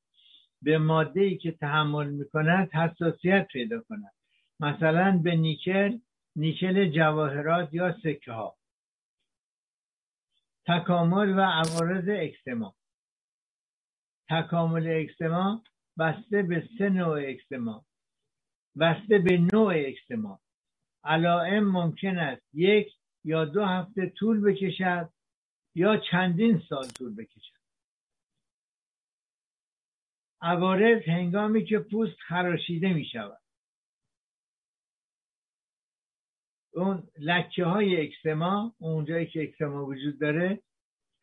[0.61, 4.13] به ماده ای که تحمل می‌کند حساسیت پیدا کند
[4.59, 5.99] مثلا به نیکل
[6.35, 8.57] نیکل جواهرات یا سکه ها
[10.67, 12.75] تکامل و عوارض اکسما
[14.29, 15.63] تکامل اکسما
[15.97, 17.85] بسته به سه نوع اکسما
[18.79, 20.39] بسته به نوع اکسما
[21.03, 25.09] علائم ممکن است یک یا دو هفته طول بکشد
[25.75, 27.54] یا چندین سال طول بکشد.
[30.45, 33.41] عوارض هنگامی که پوست خراشیده می شود
[36.73, 40.61] اون لکه های اکسما اونجایی که اکسما وجود داره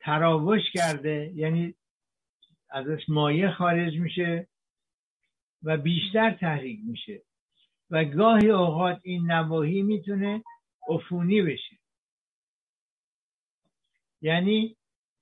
[0.01, 1.75] تراوش کرده یعنی
[2.71, 4.49] ازش مایه خارج میشه
[5.63, 7.23] و بیشتر تحریک میشه.
[7.91, 10.45] و گاهی اوقات این نواحی می‌تونه
[10.89, 11.77] عفونی بشه.
[14.21, 14.77] یعنی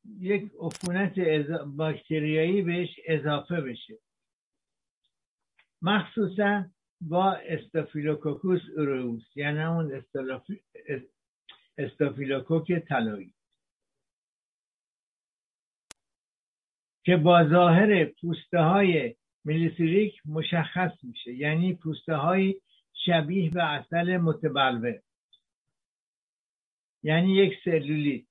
[0.04, 1.18] یک عفونت
[1.66, 3.98] باکتریایی بهش اضافه بشه.
[5.82, 6.64] مخصوصا
[7.00, 10.02] با Staphylococcus aureus یعنی همون
[11.78, 13.34] استافیلوکوک طلایی.
[17.04, 22.60] که با ظاهر پوسته های mélicérique مشخص میشه یعنی پوسته های
[23.06, 25.00] شبیه به عسل متبلور.
[27.02, 28.24] یعنی یک سلولیت.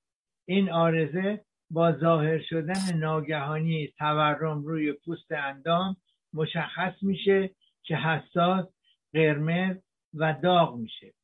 [0.48, 5.96] این عارضه با ظاهر شدن ناگهانی تورم روی پوست اندام
[6.32, 7.50] مشخص میشه
[7.82, 8.66] که حساس
[9.12, 9.76] قرمز
[10.14, 11.14] و داغ میشه.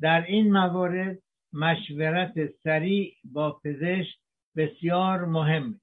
[0.00, 1.18] در این موارد
[1.52, 4.18] مشورت سریع با پزشک
[4.56, 5.80] بسیار مهمه.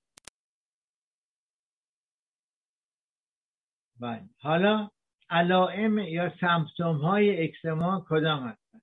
[3.99, 4.29] بله.
[4.39, 4.89] حالا
[5.29, 8.81] علائم یا سمپتوم های اکسما کدام هستند؟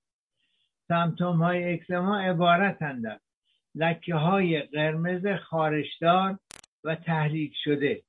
[0.87, 3.19] سمپتوم های اکسما عبارتند از
[3.75, 6.39] لکه های قرمز خارشدار
[6.83, 8.03] و تحریک شده.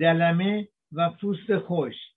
[0.00, 2.10] دلمه و پوست خشک.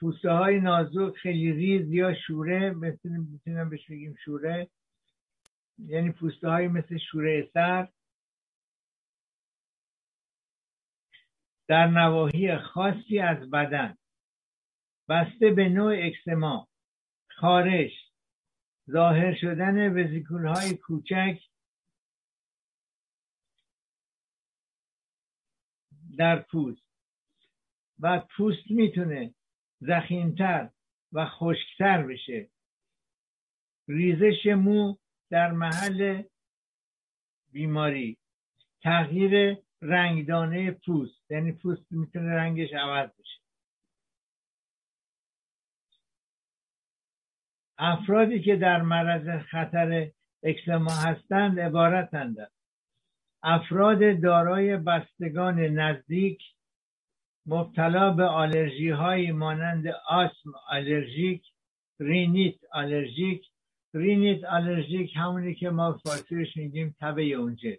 [0.00, 4.70] پوسته های نازک خیلی ریز یا شوره مثل می‌تونم بهش بگیم شوره.
[5.78, 7.88] یعنی پوسته های مثل شوره سر.
[11.68, 13.96] در نواحی خاصی از بدن.
[15.08, 16.68] بسته به نوع اکسما.
[17.42, 17.92] خارش
[18.90, 21.38] ظاهر شدن وزیکول های کوچک
[26.18, 26.82] در پوست.
[28.00, 29.34] و پوست می‌تونه
[29.80, 30.70] زخیمتر
[31.12, 32.50] و خشکتر بشه.
[33.88, 34.96] ریزش مو
[35.30, 36.22] در محل
[37.52, 38.18] بیماری.
[38.82, 43.41] تغییر رنگدانه پوست یعنی پوست می‌تونه رنگش عوض بشه.
[47.84, 50.10] افرادی که در معرض خطر
[50.42, 52.36] اکسما هستند عبارتند.
[53.42, 56.42] افراد دارای بستگان نزدیک
[57.46, 61.44] مبتلا به آلرژی های مانند آسم آلرژیک
[62.00, 63.46] رینیت آلرژیک.
[63.94, 67.78] رینیت آلرژیک همونی که ما فارسیش میگیم تب یونجه.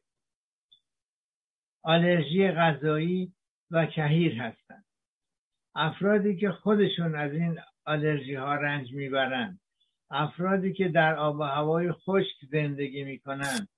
[1.83, 3.33] آلرژی غذایی
[3.71, 4.85] و کهیر هستند.
[5.75, 9.62] افرادی که خودشون از این آلرژی ها رنج می‌برند.
[10.15, 13.69] افرادی که در آب و هوای خشک زندگی می‌کنند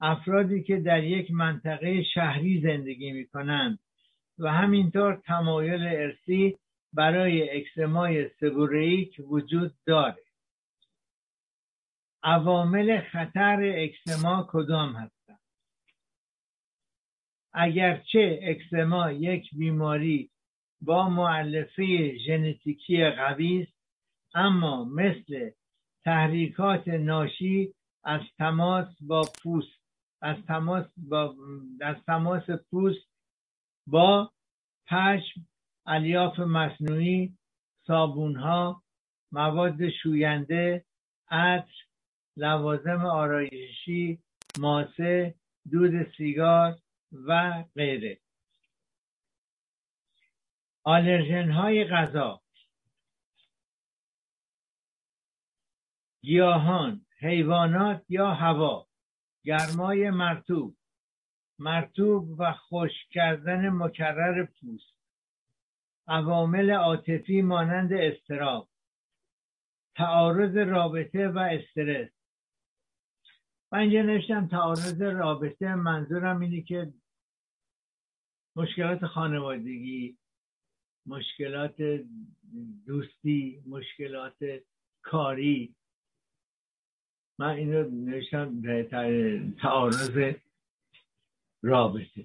[0.00, 3.78] افرادی که در یک منطقه شهری زندگی می‌کنند
[4.38, 6.58] و همینطور تمایل ارسی
[6.92, 10.22] برای اکسمای سبوریک وجود داره.
[12.22, 15.40] عوامل خطر اکسما کدام هستند؟
[17.52, 20.30] اگرچه اکسما یک بیماری
[20.80, 23.79] با معلفه ژنتیکی قوی است
[24.34, 25.50] اما مثل
[26.04, 29.80] تحریکات ناشی از تماس با پوست
[30.22, 31.34] از تماس با
[31.80, 33.08] از تماس پوست
[33.86, 34.30] با
[34.86, 35.46] پشم
[35.86, 37.38] الیاف مصنوعی
[37.86, 38.82] صابونها
[39.32, 40.84] مواد شوینده
[41.30, 41.74] عطر
[42.36, 44.18] لوازم آرایشی
[44.58, 45.34] ماسه
[45.70, 46.78] دود سیگار
[47.12, 48.18] و غیره.
[50.84, 52.40] آلرژن های غذا.
[56.22, 58.86] گیاهان حیوانات یا هوا
[59.44, 60.76] گرمای مرتوب
[61.58, 64.94] مرتوب و خشک کردن مکرر پوست.
[66.08, 68.68] عوامل عاطفی مانند استراب
[69.96, 72.10] تعارض رابطه و استرس.
[73.72, 76.92] من اینجا نوشتم تعارض رابطه منظورم اینه که
[78.56, 80.18] مشکلات خانوادگی
[81.06, 81.76] مشکلات
[82.86, 84.36] دوستی مشکلات
[85.02, 85.74] کاری
[87.40, 88.62] من اینو نوشتم
[89.62, 90.18] تعارض
[91.62, 92.24] رابطه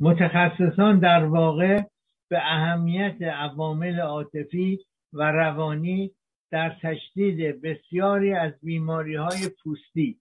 [0.00, 1.82] متخصصان در واقع
[2.28, 4.78] به اهمیت عوامل عاطفی
[5.12, 6.10] و روانی
[6.50, 10.20] در تشدید بسیاری از بیماری های پوستی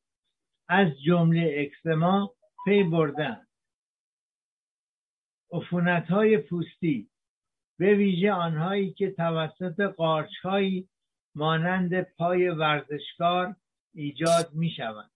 [0.69, 2.33] از جمله اکسما
[2.65, 3.47] پی بردن.
[5.51, 7.09] عفونت های پوستی
[7.79, 10.87] به ویژه آنهایی که توسط قارچ هایی
[11.36, 13.55] مانند پای ورزشکار
[13.93, 15.11] ایجاد می شوند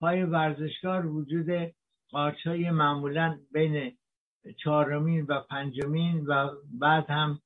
[0.00, 1.72] پای ورزشکار وجود
[2.10, 3.96] قارچ های معمولا بین
[4.56, 6.50] چهارمین و پنجمین و
[6.80, 7.40] بعد هم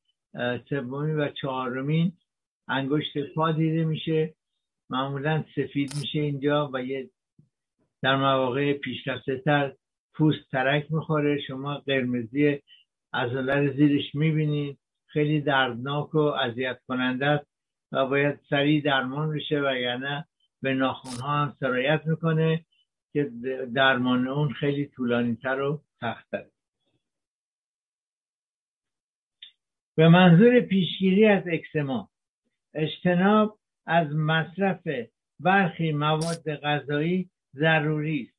[0.69, 2.13] سومین و چهارمین
[2.69, 4.35] انگشت پا دیده میشه.
[4.91, 7.11] معمولا سفید میشه اینجا و یه
[8.03, 9.73] در مواقع پیشرفته تر
[10.15, 11.41] پوست ترک می‌خوره.
[11.41, 12.63] شما قرمزی
[13.13, 14.79] عضله زیرش می‌بینید.
[15.07, 17.56] خیلی دردناک و اذیت کننده است.
[17.93, 20.25] و باید سریع درمان بشه و یعنی
[20.63, 22.65] به ناخونها هم سرایت می‌کنه
[23.13, 23.31] که
[23.75, 26.47] درمان اون خیلی طولانی تر و سختتر.
[29.97, 32.11] به منظور پیشگیری از اکسما
[32.75, 34.89] اجتناب از مصرف
[35.41, 38.37] برخی مواد غذایی ضروری است.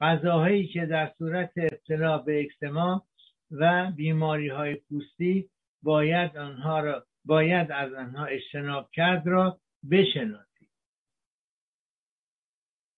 [0.00, 3.06] غذاهایی که در صورت ابتلا به اکسما
[3.50, 5.50] و بیماری های پوستی
[5.82, 9.60] باید آنها را باید از آنها اجتناب کرد را
[9.90, 10.52] بشناسید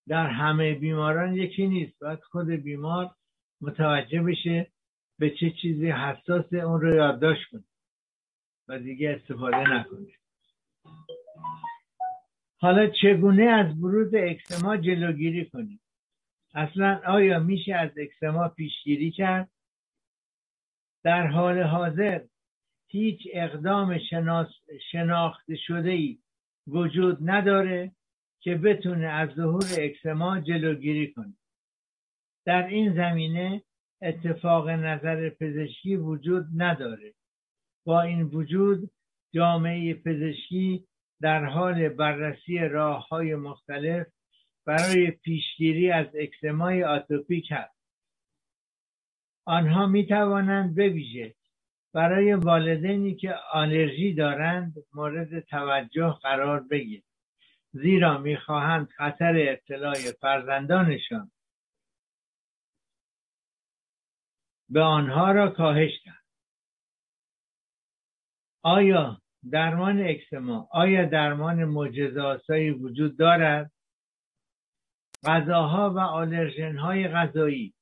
[0.09, 1.99] در همه بیماران یکی نیست.
[2.01, 3.11] باید خود بیمار
[3.61, 4.73] متوجه بشه
[5.19, 7.65] به چه چیزی حساس اون رو یادداشت کنه
[8.69, 10.07] و دیگه استفاده نکنه.
[12.61, 15.81] حالا چگونه از بروز اکسما جلوگیری کنیم؟
[16.55, 19.51] اصلا آیا میشه از اکسما پیشگیری کرد؟
[21.05, 22.25] در حال حاضر
[22.95, 24.49] هیچ اقدام شناس
[24.91, 26.19] شناخته شده ای
[26.67, 27.93] وجود نداره
[28.41, 31.35] که بتونه از ظهور اکسما جلوگیری کنه.
[32.47, 33.63] در این زمینه
[34.03, 37.15] اتفاق نظر پزشکی وجود نداره.
[37.87, 38.91] با این وجود
[39.33, 40.87] جامعه پزشکی
[41.21, 44.07] در حال بررسی راه های مختلف
[44.67, 47.79] برای پیشگیری از اکسمای آتوپیک هست.
[49.47, 51.35] آنها می توانند بویژه
[51.95, 57.05] برای والدینی که آلرژی دارند مورد توجه قرار بگیرند.
[57.73, 61.31] زیرا می‌خواهند خطر ابتلای فرزندانشان
[64.69, 66.25] به آنها را کاهش دهند.
[68.63, 73.73] آیا درمان اکسما آیا درمان معجزه وجود دارد؟
[75.25, 77.75] غذاها و آلرژن های غذایی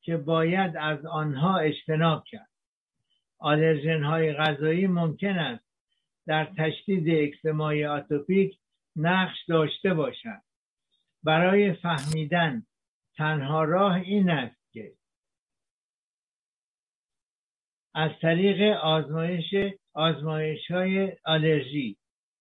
[0.00, 2.53] که باید از آنها اجتناب کرد.
[3.44, 5.64] آلرژن های غذایی ممکن است
[6.26, 8.58] در تشدید اکسمای آتوپیک
[8.96, 10.42] نقش داشته باشد
[11.22, 12.62] برای فهمیدن
[13.16, 14.92] تنها راه این است که
[17.94, 19.54] از طریق آزمایش
[19.94, 21.96] آزمایش های آلرژی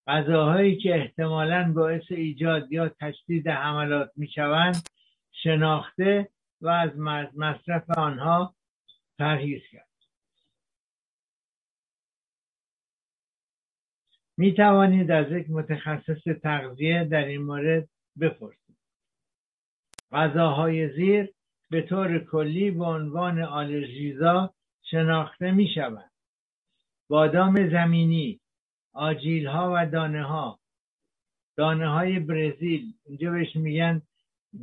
[0.08, 4.90] غذاهایی که احتمالا باعث ایجاد یا تشدید حملات می شوند
[5.32, 6.30] شناخته
[6.62, 6.98] و از
[7.36, 8.56] مصرف آنها
[9.20, 9.93] پرهیز کرد.
[14.38, 17.90] می توانید از یک متخصص تغذیه در این مورد
[18.22, 18.78] بپرسید.
[20.12, 21.30] غذاهای زیر
[21.70, 24.54] به طور کلی به عنوان آلرژیزا
[24.84, 26.12] شناخته می شوند
[27.10, 28.40] بادام زمینی
[28.94, 30.60] آجیل ها و دانه ها
[31.58, 34.02] دانه های برزیل اینجا بهش میگن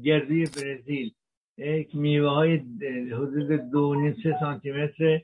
[0.04, 1.14] گردوی برزیل.
[1.58, 2.56] یک میوه های
[3.12, 5.20] حدود دو سه سانتی متر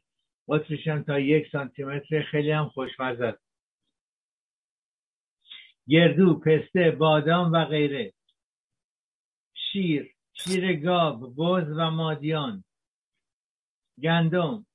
[0.49, 3.45] قطرش تا یک سانتی متر خیلی هم خوشمزه است.
[5.89, 8.12] گردو پسته بادام و غیره.
[9.55, 12.64] شیر شیر گاب بز و مادیان.
[14.03, 14.66] گندم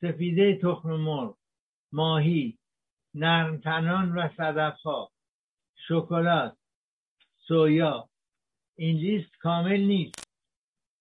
[0.00, 1.38] سفیده تخم مرغ
[1.92, 2.58] ماهی
[3.14, 5.12] نرمتنان و صدفها.
[5.88, 6.56] شکلات
[7.36, 8.08] سویا.
[8.76, 10.28] این لیست کامل نیست.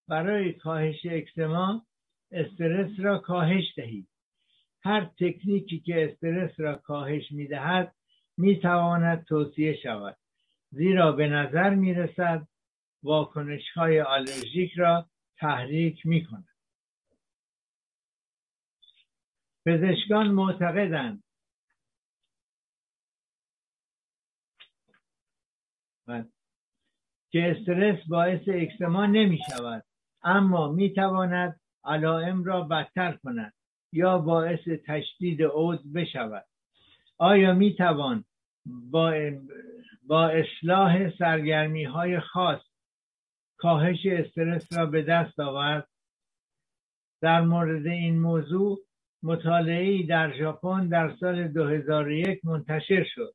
[0.08, 1.86] برای کاهش اکسما
[2.32, 4.08] استرس را کاهش دهید.
[4.84, 7.96] هر تکنیکی که استرس را کاهش می‌دهد
[8.38, 10.18] می‌تواند توصیه شود.
[10.72, 12.48] زیرا به نظر می‌رسد
[13.04, 16.48] واکنش های آلرژیک را تحریک می کند.
[19.66, 21.24] پزشکان معتقدند.
[27.32, 29.86] که استرس باعث اکسما نمی شود
[30.24, 33.54] اما می تواند علائم را بدتر کند
[33.94, 36.46] یا باعث تشدید عود بشود.
[37.22, 38.26] آیا می توان
[38.66, 39.14] با,
[40.08, 42.62] با اصلاح سرگرمی های خاص
[43.58, 45.88] کاهش استرس را به دست آورد؟
[47.22, 48.80] در مورد این موضوع
[49.24, 53.34] مطالعه در ژاپن در سال 2001 منتشر شد.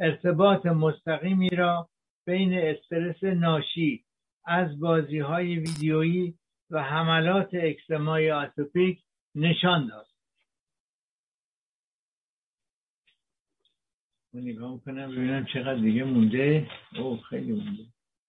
[0.00, 1.88] ارتباط مستقیمی را
[2.26, 4.04] بین استرس ناشی
[4.46, 6.34] از بازی های ویدیویی
[6.70, 9.02] و حملات اکسمای آتوپیک
[9.34, 10.07] نشان داد.
[14.34, 16.70] نگاه می‌کنم ببینم چقدر دیگه مونده.
[16.98, 17.84] او خیلی مونده.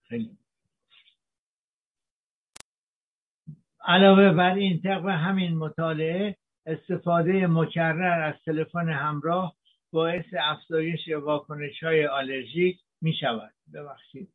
[0.08, 0.38] خیلی.
[3.82, 9.56] علاوه بر این طبق همین مطالعه استفاده مکرر از تلفن همراه
[9.92, 14.34] باعث افزایش واکنش های آلرژیک می شود ببخشید.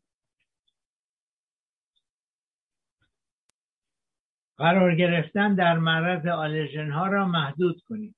[4.57, 8.15] قرار گرفتن در معرض آلرژن ها را محدود کنید.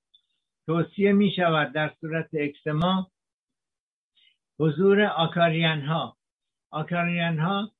[0.67, 3.11] توصیه می شود در صورت اکسما
[4.61, 6.17] حضور acarien ها
[6.71, 7.73] acarien ها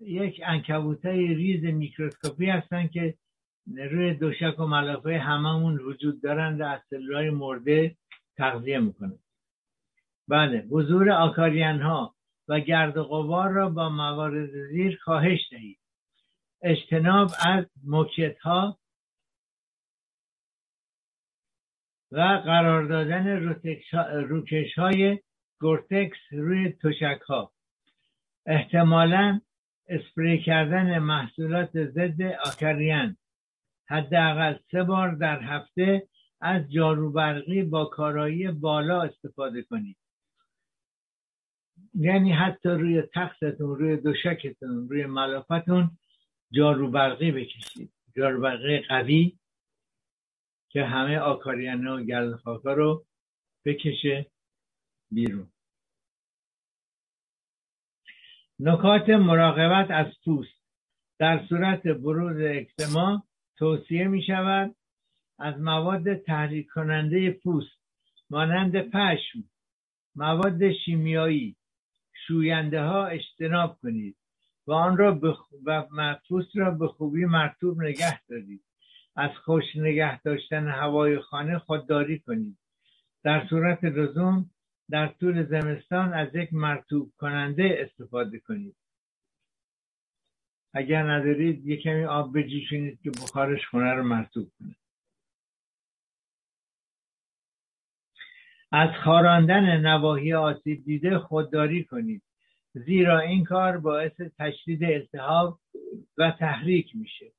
[0.00, 3.14] یک انکبوتای ریز میکروسکوپی هستن که
[3.66, 6.80] روی دوشک و ملافه هممون وجود دارند و از
[7.32, 7.96] مرده
[8.36, 9.18] تغذیه می‌کنه
[10.28, 12.14] بله حضور acarien ها
[12.48, 15.78] و گرد و غبار را با موارد زیر کاهش دهید.
[16.62, 18.78] اجتناب از موکت ها
[22.12, 23.26] و قرار دادن
[24.28, 25.18] روکش های
[25.64, 27.52] گورتکس روی تشک ها
[28.46, 29.40] احتمالا
[29.88, 33.16] اسپری کردن محصولات ضد آکریان.
[33.88, 36.08] حداقل سه بار در هفته
[36.40, 39.96] از جارو برقی با کارایی بالا استفاده کنید.
[41.94, 45.90] یعنی حتی روی تختتون روی دوشکتون روی ملافتون
[46.52, 47.92] جارو برقی بکشید.
[48.16, 49.38] جارو برقی قوی
[50.68, 53.06] که همه آکاریانه و گرد خاکا رو
[53.64, 54.26] بکشه
[55.10, 55.53] بیرون.
[58.66, 60.64] نکات مراقبت از پوست
[61.18, 63.24] در صورت بروز اکتما
[63.58, 64.74] توصیه می شود
[65.38, 67.78] از مواد تحریک کننده پوست
[68.30, 69.44] مانند پشم
[70.16, 71.56] مواد شیمیایی
[72.26, 74.16] شوینده ها اجتناب کنید
[74.66, 75.48] و آن را بخ...
[75.66, 75.84] و
[76.54, 78.64] را به خوبی مرتوب نگه دارید.
[79.16, 82.58] از خوش نگه داشتن هوای خانه خودداری کنید.
[83.24, 84.50] در صورت لزوم
[84.90, 88.76] در طول زمستان از یک مرتوب کننده استفاده کنید.
[90.74, 94.76] اگر ندارید یک کمی آب بجوشونید که بخارش خونه رو مرتوب کنه.
[98.72, 102.22] از خاراندن نواحی آسیب دیده خودداری کنید.
[102.72, 105.60] زیرا این کار باعث تشدید التهاب
[106.18, 107.32] و تحریک میشه.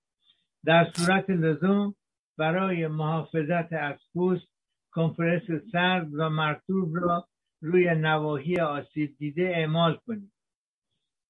[0.65, 1.95] در صورت لزوم
[2.37, 4.47] برای محافظت از پوست
[4.91, 7.27] کمپرس سرد و مرتوب را
[7.65, 10.31] روی نواحی آسیب دیده اعمال کنید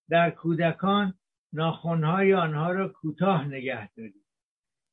[0.09, 1.13] در کودکان
[1.53, 4.25] ناخونهای آنها را کوتاه نگه دارید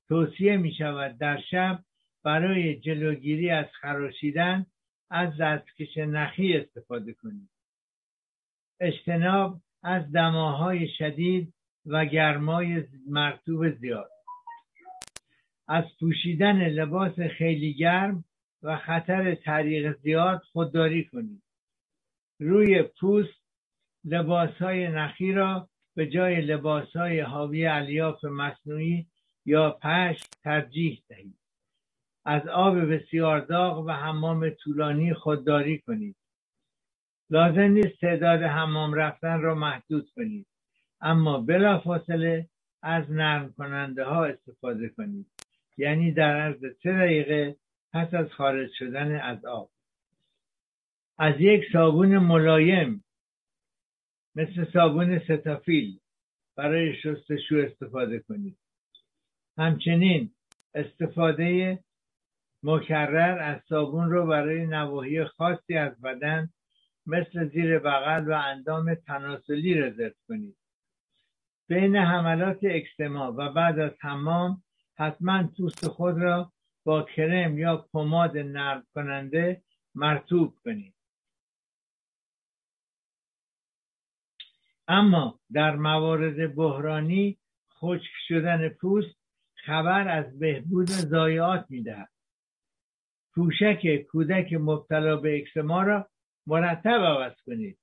[0.09, 1.85] توصیه می شود در شب
[2.25, 4.67] برای جلوگیری از خراشیدن
[5.11, 7.51] از دستکش نخی استفاده کنید
[8.81, 11.55] اجتناب از دماهای شدید
[11.87, 14.11] و گرمای مرتوب زیاد.
[15.69, 18.25] از پوشیدن لباس خیلی گرم
[18.63, 21.43] و خطر طریق زیاد خودداری کنید
[22.41, 23.43] روی پوست
[24.05, 29.07] لباس های نخی را به جای لباس های حاوی الیاف مصنوعی
[29.47, 31.39] یا پشت ترجیح دهید.
[32.25, 36.17] از آب بسیار داغ و حمام طولانی خودداری کنید.
[37.31, 40.47] لازم نیست تعداد حمام رفتن را محدود کنید.
[41.01, 42.49] اما بلافاصله
[42.83, 45.27] از نرم کننده ها استفاده کنید.
[45.77, 47.57] یعنی در عرض سه دقیقه
[47.93, 49.71] پس از خارج شدن از آب.
[51.19, 53.05] از یک صابون ملایم
[54.35, 55.99] مثل صابون ستافیل
[56.57, 58.59] برای شستشو استفاده کنید.
[59.59, 60.35] همچنین
[60.75, 61.79] استفاده
[62.63, 66.51] مکرر از صابون رو برای نواحی خاصی از بدن
[67.07, 70.57] مثل زیر بغل و اندام تناسلی رزرو کنید.
[71.69, 74.63] بین حملات اکستما و بعد از حمام
[74.99, 76.53] حتما پوست خود را
[76.85, 79.63] با کرم یا پماد نرم کننده
[79.95, 80.95] مرتوب کنید.
[84.89, 87.39] اما در موارد بحرانی
[87.75, 89.17] خشک شدن پوست
[89.55, 92.09] خبر از بهبود ضایعات می‌دهد.
[93.35, 96.11] پوشک کودک مبتلا به اکسما را
[96.47, 97.79] مرتب عوض کنید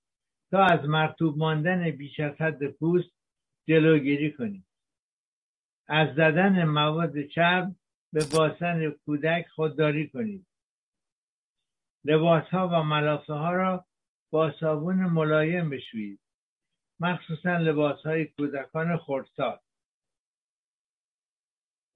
[0.52, 3.12] تا از مرتوب ماندن بیش از حد پوست
[3.68, 4.66] جلوگیری کنید.
[5.88, 7.76] از زدن مواد چرب
[8.14, 10.48] به باسن کودک خودداری کنید.
[12.06, 13.86] لباس ها و ملافه ها را
[14.32, 16.20] با صابون ملایم بشویید.
[17.00, 19.60] مخصوصا لباس های کودکان خردسال.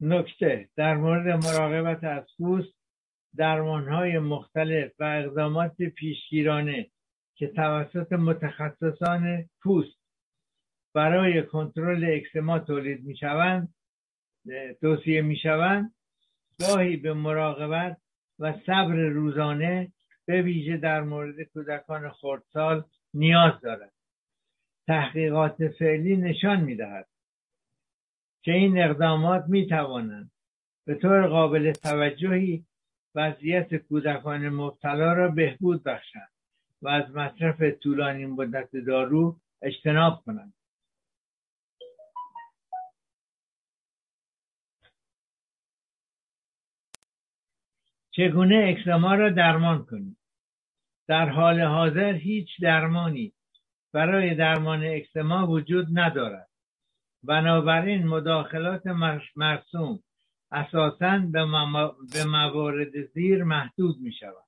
[0.01, 2.73] نکته در مورد مراقبت از پوست
[3.35, 6.91] درمان های مختلف و اقدامات پیشگیرانه
[7.35, 9.99] که توسط متخصصان پوست
[10.93, 13.73] برای کنترل اکسما تولید می شوند
[14.81, 15.95] توصیه می شوند
[16.59, 17.97] گاهی به مراقبت
[18.39, 19.91] و صبر روزانه
[20.25, 22.83] به ویژه در مورد کودکان خردسال
[23.13, 23.93] نیاز دارد.
[24.87, 27.07] تحقیقات فعلی نشان می دهد
[28.41, 30.31] که این اقدامات می توانند
[30.85, 32.65] به طور قابل توجهی
[33.15, 36.29] وضعیت کودکان مبتلا را بهبود بخشند
[36.81, 40.53] و از مصرف طولانی مدت دارو اجتناب کنند.
[48.15, 50.17] چگونه اکسما را درمان کنید
[51.07, 53.33] در حال حاضر هیچ درمانی
[53.93, 56.49] برای درمان اکسما وجود ندارد.
[57.23, 58.87] بنابراین مداخلات
[59.35, 60.03] مرسوم
[60.51, 61.19] اساسا
[62.13, 64.45] به موارد زیر محدود می شود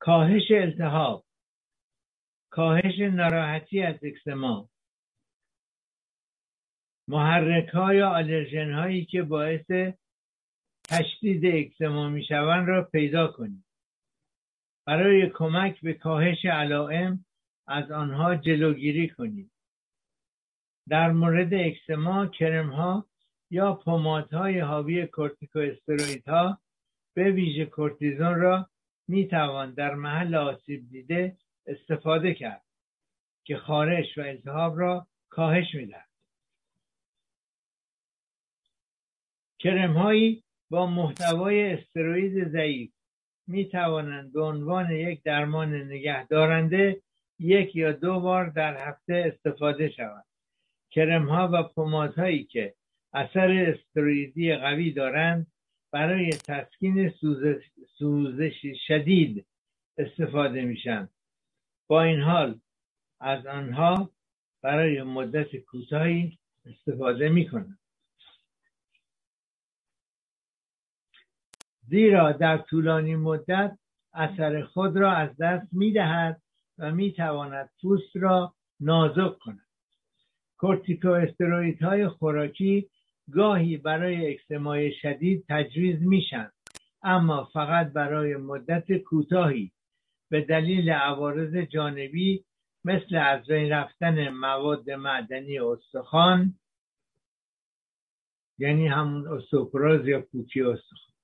[0.00, 1.24] کاهش التهاب
[2.50, 4.68] کاهش ناراحتی از اکسما
[7.08, 9.70] محرک یا آلرژن هایی که باعث
[10.88, 13.64] تشدید اکسما می شوند را پیدا کنید
[14.86, 17.24] برای کمک به کاهش علائم
[17.66, 19.50] از آنها جلوگیری کنید
[20.88, 23.06] در مورد اکسما کرم ها
[23.50, 25.08] یا پمادهای حاوی
[26.26, 26.58] ها
[27.14, 28.70] به ویژه کورتیزون را
[29.08, 31.36] می توان در محل آسیب دیده
[31.66, 32.64] استفاده کرد
[33.44, 36.08] که خارش و التهاب را کاهش می‌دهد.
[39.58, 42.90] کرم هایی با محتوای استروئید ضعیف.
[43.46, 47.02] می توانند به عنوان یک درمان نگهدارنده
[47.38, 50.24] یک یا دو بار در هفته استفاده شوند.
[50.90, 52.74] کرم ها و پمادهایی که
[53.12, 55.46] اثر استروئیدی قوی دارند
[55.92, 57.12] برای تسکین
[57.98, 59.46] سوزش شدید
[59.98, 61.08] استفاده میشن
[61.86, 62.60] با این حال
[63.20, 64.10] از آنها
[64.62, 67.78] برای مدت کوتاهی استفاده می‌کنند.
[71.90, 73.78] زیرا در طولانی مدت
[74.12, 76.42] اثر خود را از دست می‌دهد
[76.78, 79.66] و می‌تواند پوست را نازک کند.
[81.80, 82.88] های خوراکی
[83.30, 86.50] گاهی برای اکسمای شدید تجویز میشن
[87.02, 89.72] اما فقط برای مدت کوتاهی.
[90.30, 92.44] به دلیل عوارض جانبی
[92.84, 96.54] مثل از بین رفتن مواد معدنی استخوان
[98.58, 101.17] یعنی همون استوپراز یا پوکی استخوان.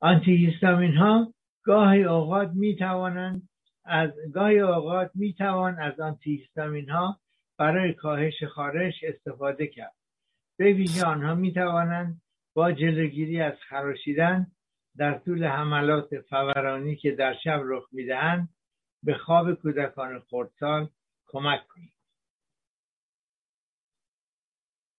[0.00, 0.58] آنتی
[0.96, 3.48] ها گاهی اوقات می توانند
[3.84, 7.20] از گاهی اوقات می توان از آنتیهیستامین ها
[7.58, 9.94] برای کاهش خارش استفاده کرد.
[10.58, 12.22] به ویژه آنها می توانند
[12.54, 14.46] با جلوگیری از خراشیدن
[14.96, 18.48] در طول حملات فورانی که در شب رخ می‌دهند
[19.02, 20.88] به خواب کودکان خردسال
[21.26, 21.92] کمک کنید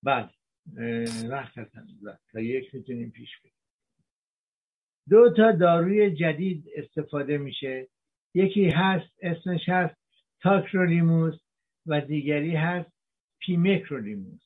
[0.03, 0.29] بله
[1.29, 1.55] وقت
[2.31, 3.56] تا یک می‌تونیم پیش بریم.
[5.09, 7.87] دو تا داروی جدید استفاده میشه.
[8.33, 9.95] یکی هست اسمش هست
[10.41, 11.39] تاکرولیموس
[11.85, 12.91] و دیگری هست
[13.39, 14.41] پیمکرولیموس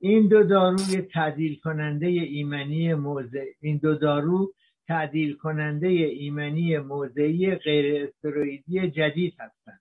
[0.00, 4.52] این دو داروی تعدیل کننده ایمنی موضع این دو دارو
[4.88, 9.80] تعدیل کننده ایمنی موضعی غیر استروئیدی جدید هستند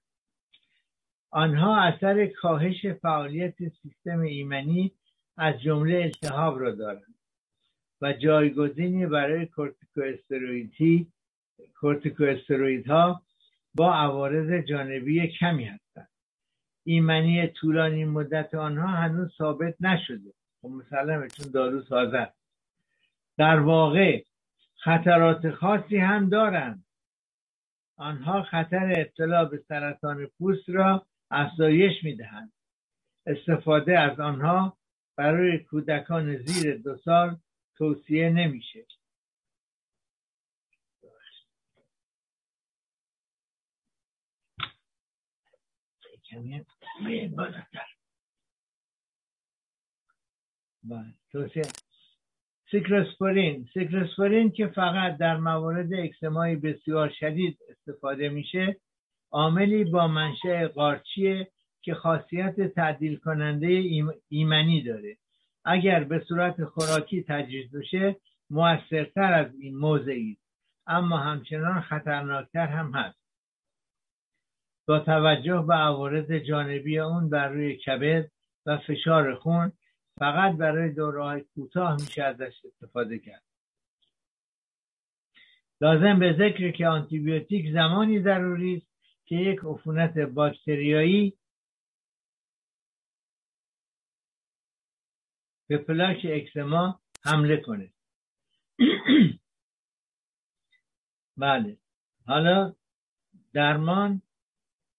[1.32, 4.92] آنها اثر کاهش فعالیت سیستم ایمنی
[5.38, 7.16] از جمله التهاب را دارند
[8.02, 9.46] و جایگزینی برای
[11.80, 13.22] کورتیکوستروئیدی ها
[13.76, 16.10] با عوارض جانبی کمی هستند.
[16.84, 20.34] ایمنی طولانی مدت آنها هنوز ثابت نشده.
[20.62, 22.34] خب مثلا چون دارو سازد
[23.38, 24.24] در واقع
[24.76, 26.86] خطرات خاصی هم دارند.
[27.98, 32.52] آنها خطر ابتلا به سرطان پوست را افزایش می‌دهند.
[33.26, 34.78] استفاده از آنها
[35.16, 37.38] برای کودکان زیر دو سال
[37.82, 38.86] توصیه نمیشه.
[50.84, 51.64] بله توصیه.
[52.72, 58.82] سیکلوسپورین سیکلوسپورین که فقط در موارد اکسمای بسیار شدید استفاده میشه
[59.32, 61.52] عاملی با منشأ قارچیه
[61.82, 63.68] که خاصیت تعدیل کننده
[64.30, 65.18] ایمنی داره.
[65.66, 68.16] اگر به صورت خوراکی تجویز بشه
[68.50, 70.38] موثرتر از این موضعی
[70.88, 73.22] اما همچنان خطرناکتر هم هست.
[74.88, 78.32] با توجه به عوارض جانبی اون بر روی کبد
[78.66, 79.72] و فشار خون
[80.20, 83.44] فقط برای دوره کوتاه میشه ازش استفاده کرد.
[85.82, 88.88] لازم به ذکر که آنتیبیوتیک زمانی ضروری است
[89.26, 91.34] که یک عفونت باکتریایی
[95.72, 97.90] به پلاک اکسما حمله کنه.
[101.38, 101.78] بله.
[102.26, 102.74] حالا
[103.54, 104.22] درمان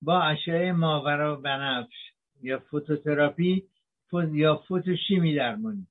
[0.03, 2.13] با اشعه ماورا بنفش
[2.43, 3.69] یا فوتوتراپی
[4.33, 5.87] یا فوتوشیمی درمانی.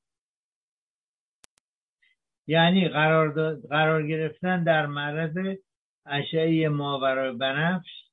[2.48, 5.58] یعنی قرار, قرار گرفتن در معرض
[6.06, 8.06] اشعه ماورا بنفش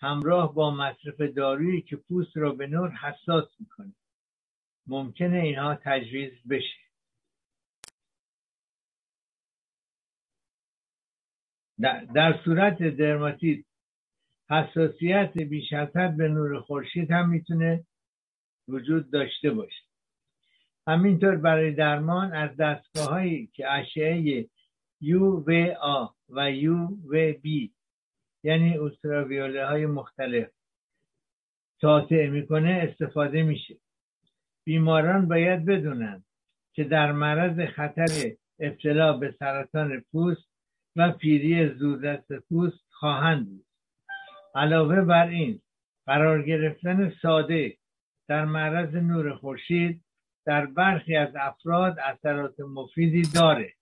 [0.00, 3.92] همراه با مصرف دارویی که پوست را به نور حساس می‌کنه
[4.86, 6.86] ممکنه اینها تجویز بشه.
[12.14, 13.64] در, صورت درماتیت
[14.50, 17.86] حساسیت بیش از حد به نور خورشید هم می‌تونه
[18.68, 19.82] وجود داشته باشه.
[20.86, 24.48] همینطور برای درمان از دستگاه هایی که اشعه
[25.00, 25.44] یو
[26.28, 27.72] و بی
[28.44, 30.50] یعنی اوستراویوله های مختلف
[31.80, 33.76] تاطع می‌کنه استفاده میشه.
[34.66, 36.24] بیماران باید بدونن
[36.72, 40.48] که در معرض خطر ابتلا به سرطان پوست
[40.96, 43.66] و پیری زودرس پوست خواهند بود.
[44.54, 45.60] علاوه بر این
[46.06, 47.76] قرار گرفتن ساده
[48.28, 50.04] در معرض نور خورشید
[50.46, 53.72] در برخی از افراد اثرات مفیدی داره.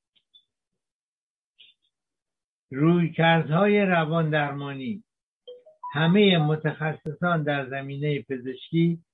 [2.71, 5.05] رویکردهای روان درمانی
[5.93, 9.05] همه متخصصان در زمینه پزشکی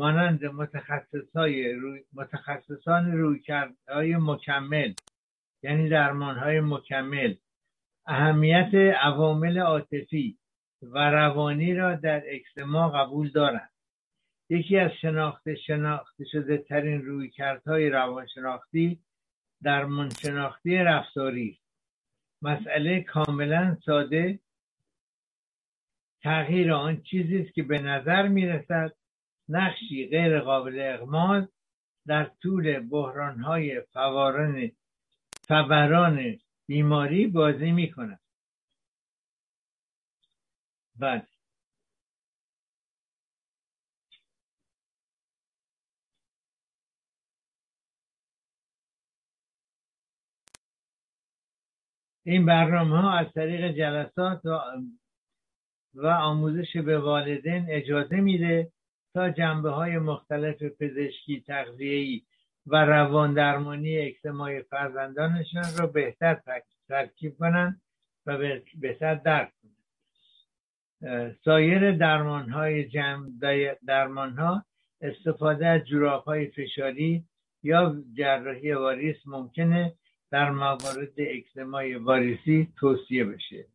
[0.00, 4.92] مانند متخصصای روی، متخصصان رویکردهای مکمل
[5.62, 7.34] یعنی درمانهای مکمل.
[8.06, 10.38] اهمیت عوامل عاطفی
[10.82, 13.70] و روانی را در اکسما قبول دارند.
[14.48, 19.00] یکی از شناخته شناخته شده ترین رویکردهای روانشناختی
[19.62, 21.58] درمان شناختی رفتاری
[22.42, 24.38] مسئله کاملا ساده
[26.22, 28.99] تغییر آن چیزی است که به نظر می‌رسد
[29.50, 31.48] نقشی غیر قابل اغماز
[32.06, 34.70] در طول بحرانهای فواران
[35.48, 38.20] فوران بیماری بازی می کند
[40.96, 41.28] بعد.
[52.24, 54.40] این برنامه ها از طریق جلسات
[55.94, 58.72] و آموزش به والدین اجازه میده
[59.14, 62.22] تا جنبه های مختلف پزشکی تغذیه‌ای
[62.66, 66.40] و روان درمانی اکسمای فرزندانشان را بهتر
[66.88, 67.80] ترکیب کنند
[68.26, 68.38] و
[68.80, 71.36] بهتر درک کنند.
[71.44, 72.88] سایر درمان های
[73.86, 74.64] درمان ها
[75.00, 77.24] استفاده از جوراب های فشاری
[77.62, 79.94] یا جراحی واریس ممکنه
[80.30, 83.66] در موارد اکسمای واریسی توصیه بشه.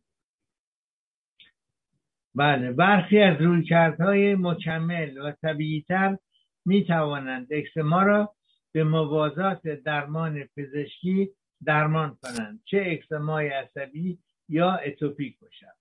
[2.36, 6.18] بله برخی از رویکردهای مکمل و طبیعیتر
[6.64, 8.34] می توانند اکسما را
[8.72, 11.30] به موازات درمان پزشکی
[11.64, 14.18] درمان کنند چه اکسمای عصبی
[14.48, 15.76] یا اتوپیک باشد.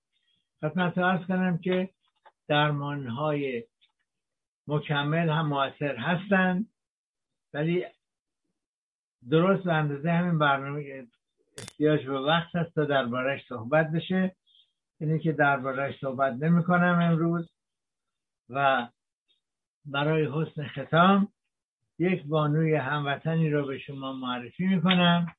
[0.62, 1.90] خدمت ارز کنم که
[2.48, 3.64] درمان های
[4.68, 6.70] مکمل هم موثر هستند
[7.54, 7.86] ولی
[9.30, 11.06] درست به اندازه همین برنامه
[11.58, 14.36] احتیاج به وقت هست تا دربارهش صحبت بشه.
[15.00, 17.52] اینه که دربارهش صحبت نمی کنم امروز
[18.50, 18.88] و
[19.86, 21.34] برای حسن ختام
[22.00, 25.36] یک بانوی هموطنی رو به شما معرفی می‌کنم.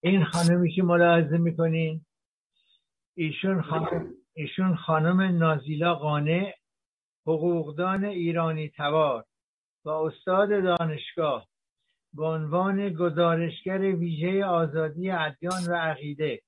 [0.00, 2.04] این خانمی که ملاحظه می‌کنین
[3.16, 6.54] ایشون خانم, ایشون خانم نازیلا قانع
[7.26, 9.24] حقوقدان ایرانی توار
[9.84, 11.48] و استاد دانشگاه
[12.14, 16.42] به عنوان گزارشگر ویژه آزادی ادیان و عقیده.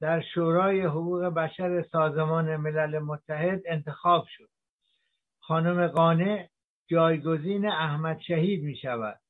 [0.00, 4.48] در شورای حقوق بشر سازمان ملل متحد انتخاب شد.
[5.40, 6.48] خانم قانع
[6.86, 9.20] جایگزین احمد شهید می شود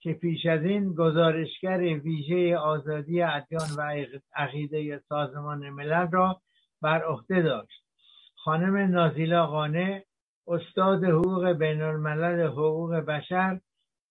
[0.00, 6.40] که پیش از این گزارشگر ویژه آزادی ادیان و عقیده سازمان ملل را
[6.82, 7.84] بر عهده داشت.
[8.34, 10.02] خانم نازیلا قانع
[10.46, 13.60] استاد حقوق بین الملل حقوق بشر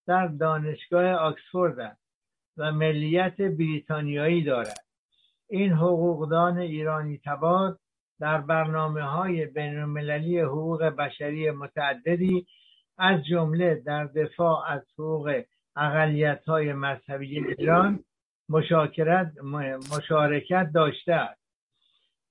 [0.07, 2.01] در دانشگاه آکسفورد است
[2.57, 4.85] و ملیت بریتانیایی دارد.
[5.49, 7.77] این حقوقدان ایرانی تبار
[8.19, 12.47] در برنامه های بین المللی حقوق بشری متعددی
[12.97, 15.43] از جمله در دفاع از حقوق
[15.75, 18.03] اقلیت های مذهبی ایران
[19.91, 21.43] مشارکت داشته است.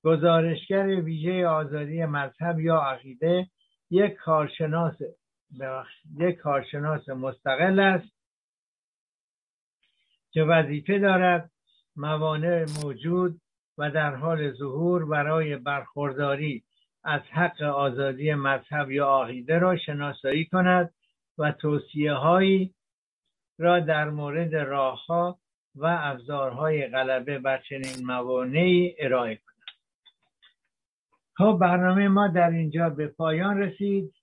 [0.05, 3.47] گزارشگر ویژه آزادی مذهب یا عقیده
[3.91, 4.95] یک کارشناس
[6.19, 8.13] یک کارشناس مستقل است
[10.31, 11.51] که وظیفه دارد
[11.97, 13.41] موانع موجود
[13.79, 16.65] و در حال ظهور برای برخورداری
[17.05, 20.95] از حق آزادی مذهب یا عقیده را شناسایی کند
[21.39, 22.75] و توصیه هایی
[23.59, 25.39] را در مورد راهها
[25.75, 29.53] و ابزارهای غلبه بر چنین موانعی ارائه کند.
[31.37, 34.15] خب برنامه ما در اینجا به پایان رسید.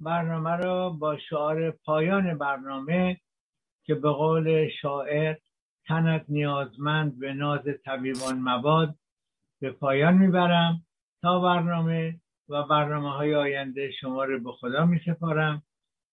[0.00, 3.20] برنامه را با شعار پایان برنامه
[3.84, 5.36] که به قول شاعر
[5.88, 8.94] تنت نیازمند به ناز طبیبان مباد
[9.60, 10.86] به پایان می‌برم
[11.22, 15.62] تا برنامه و برنامه های آینده شما رو به خدا می سپارم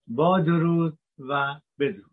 [0.08, 2.13] با درود و بدرود.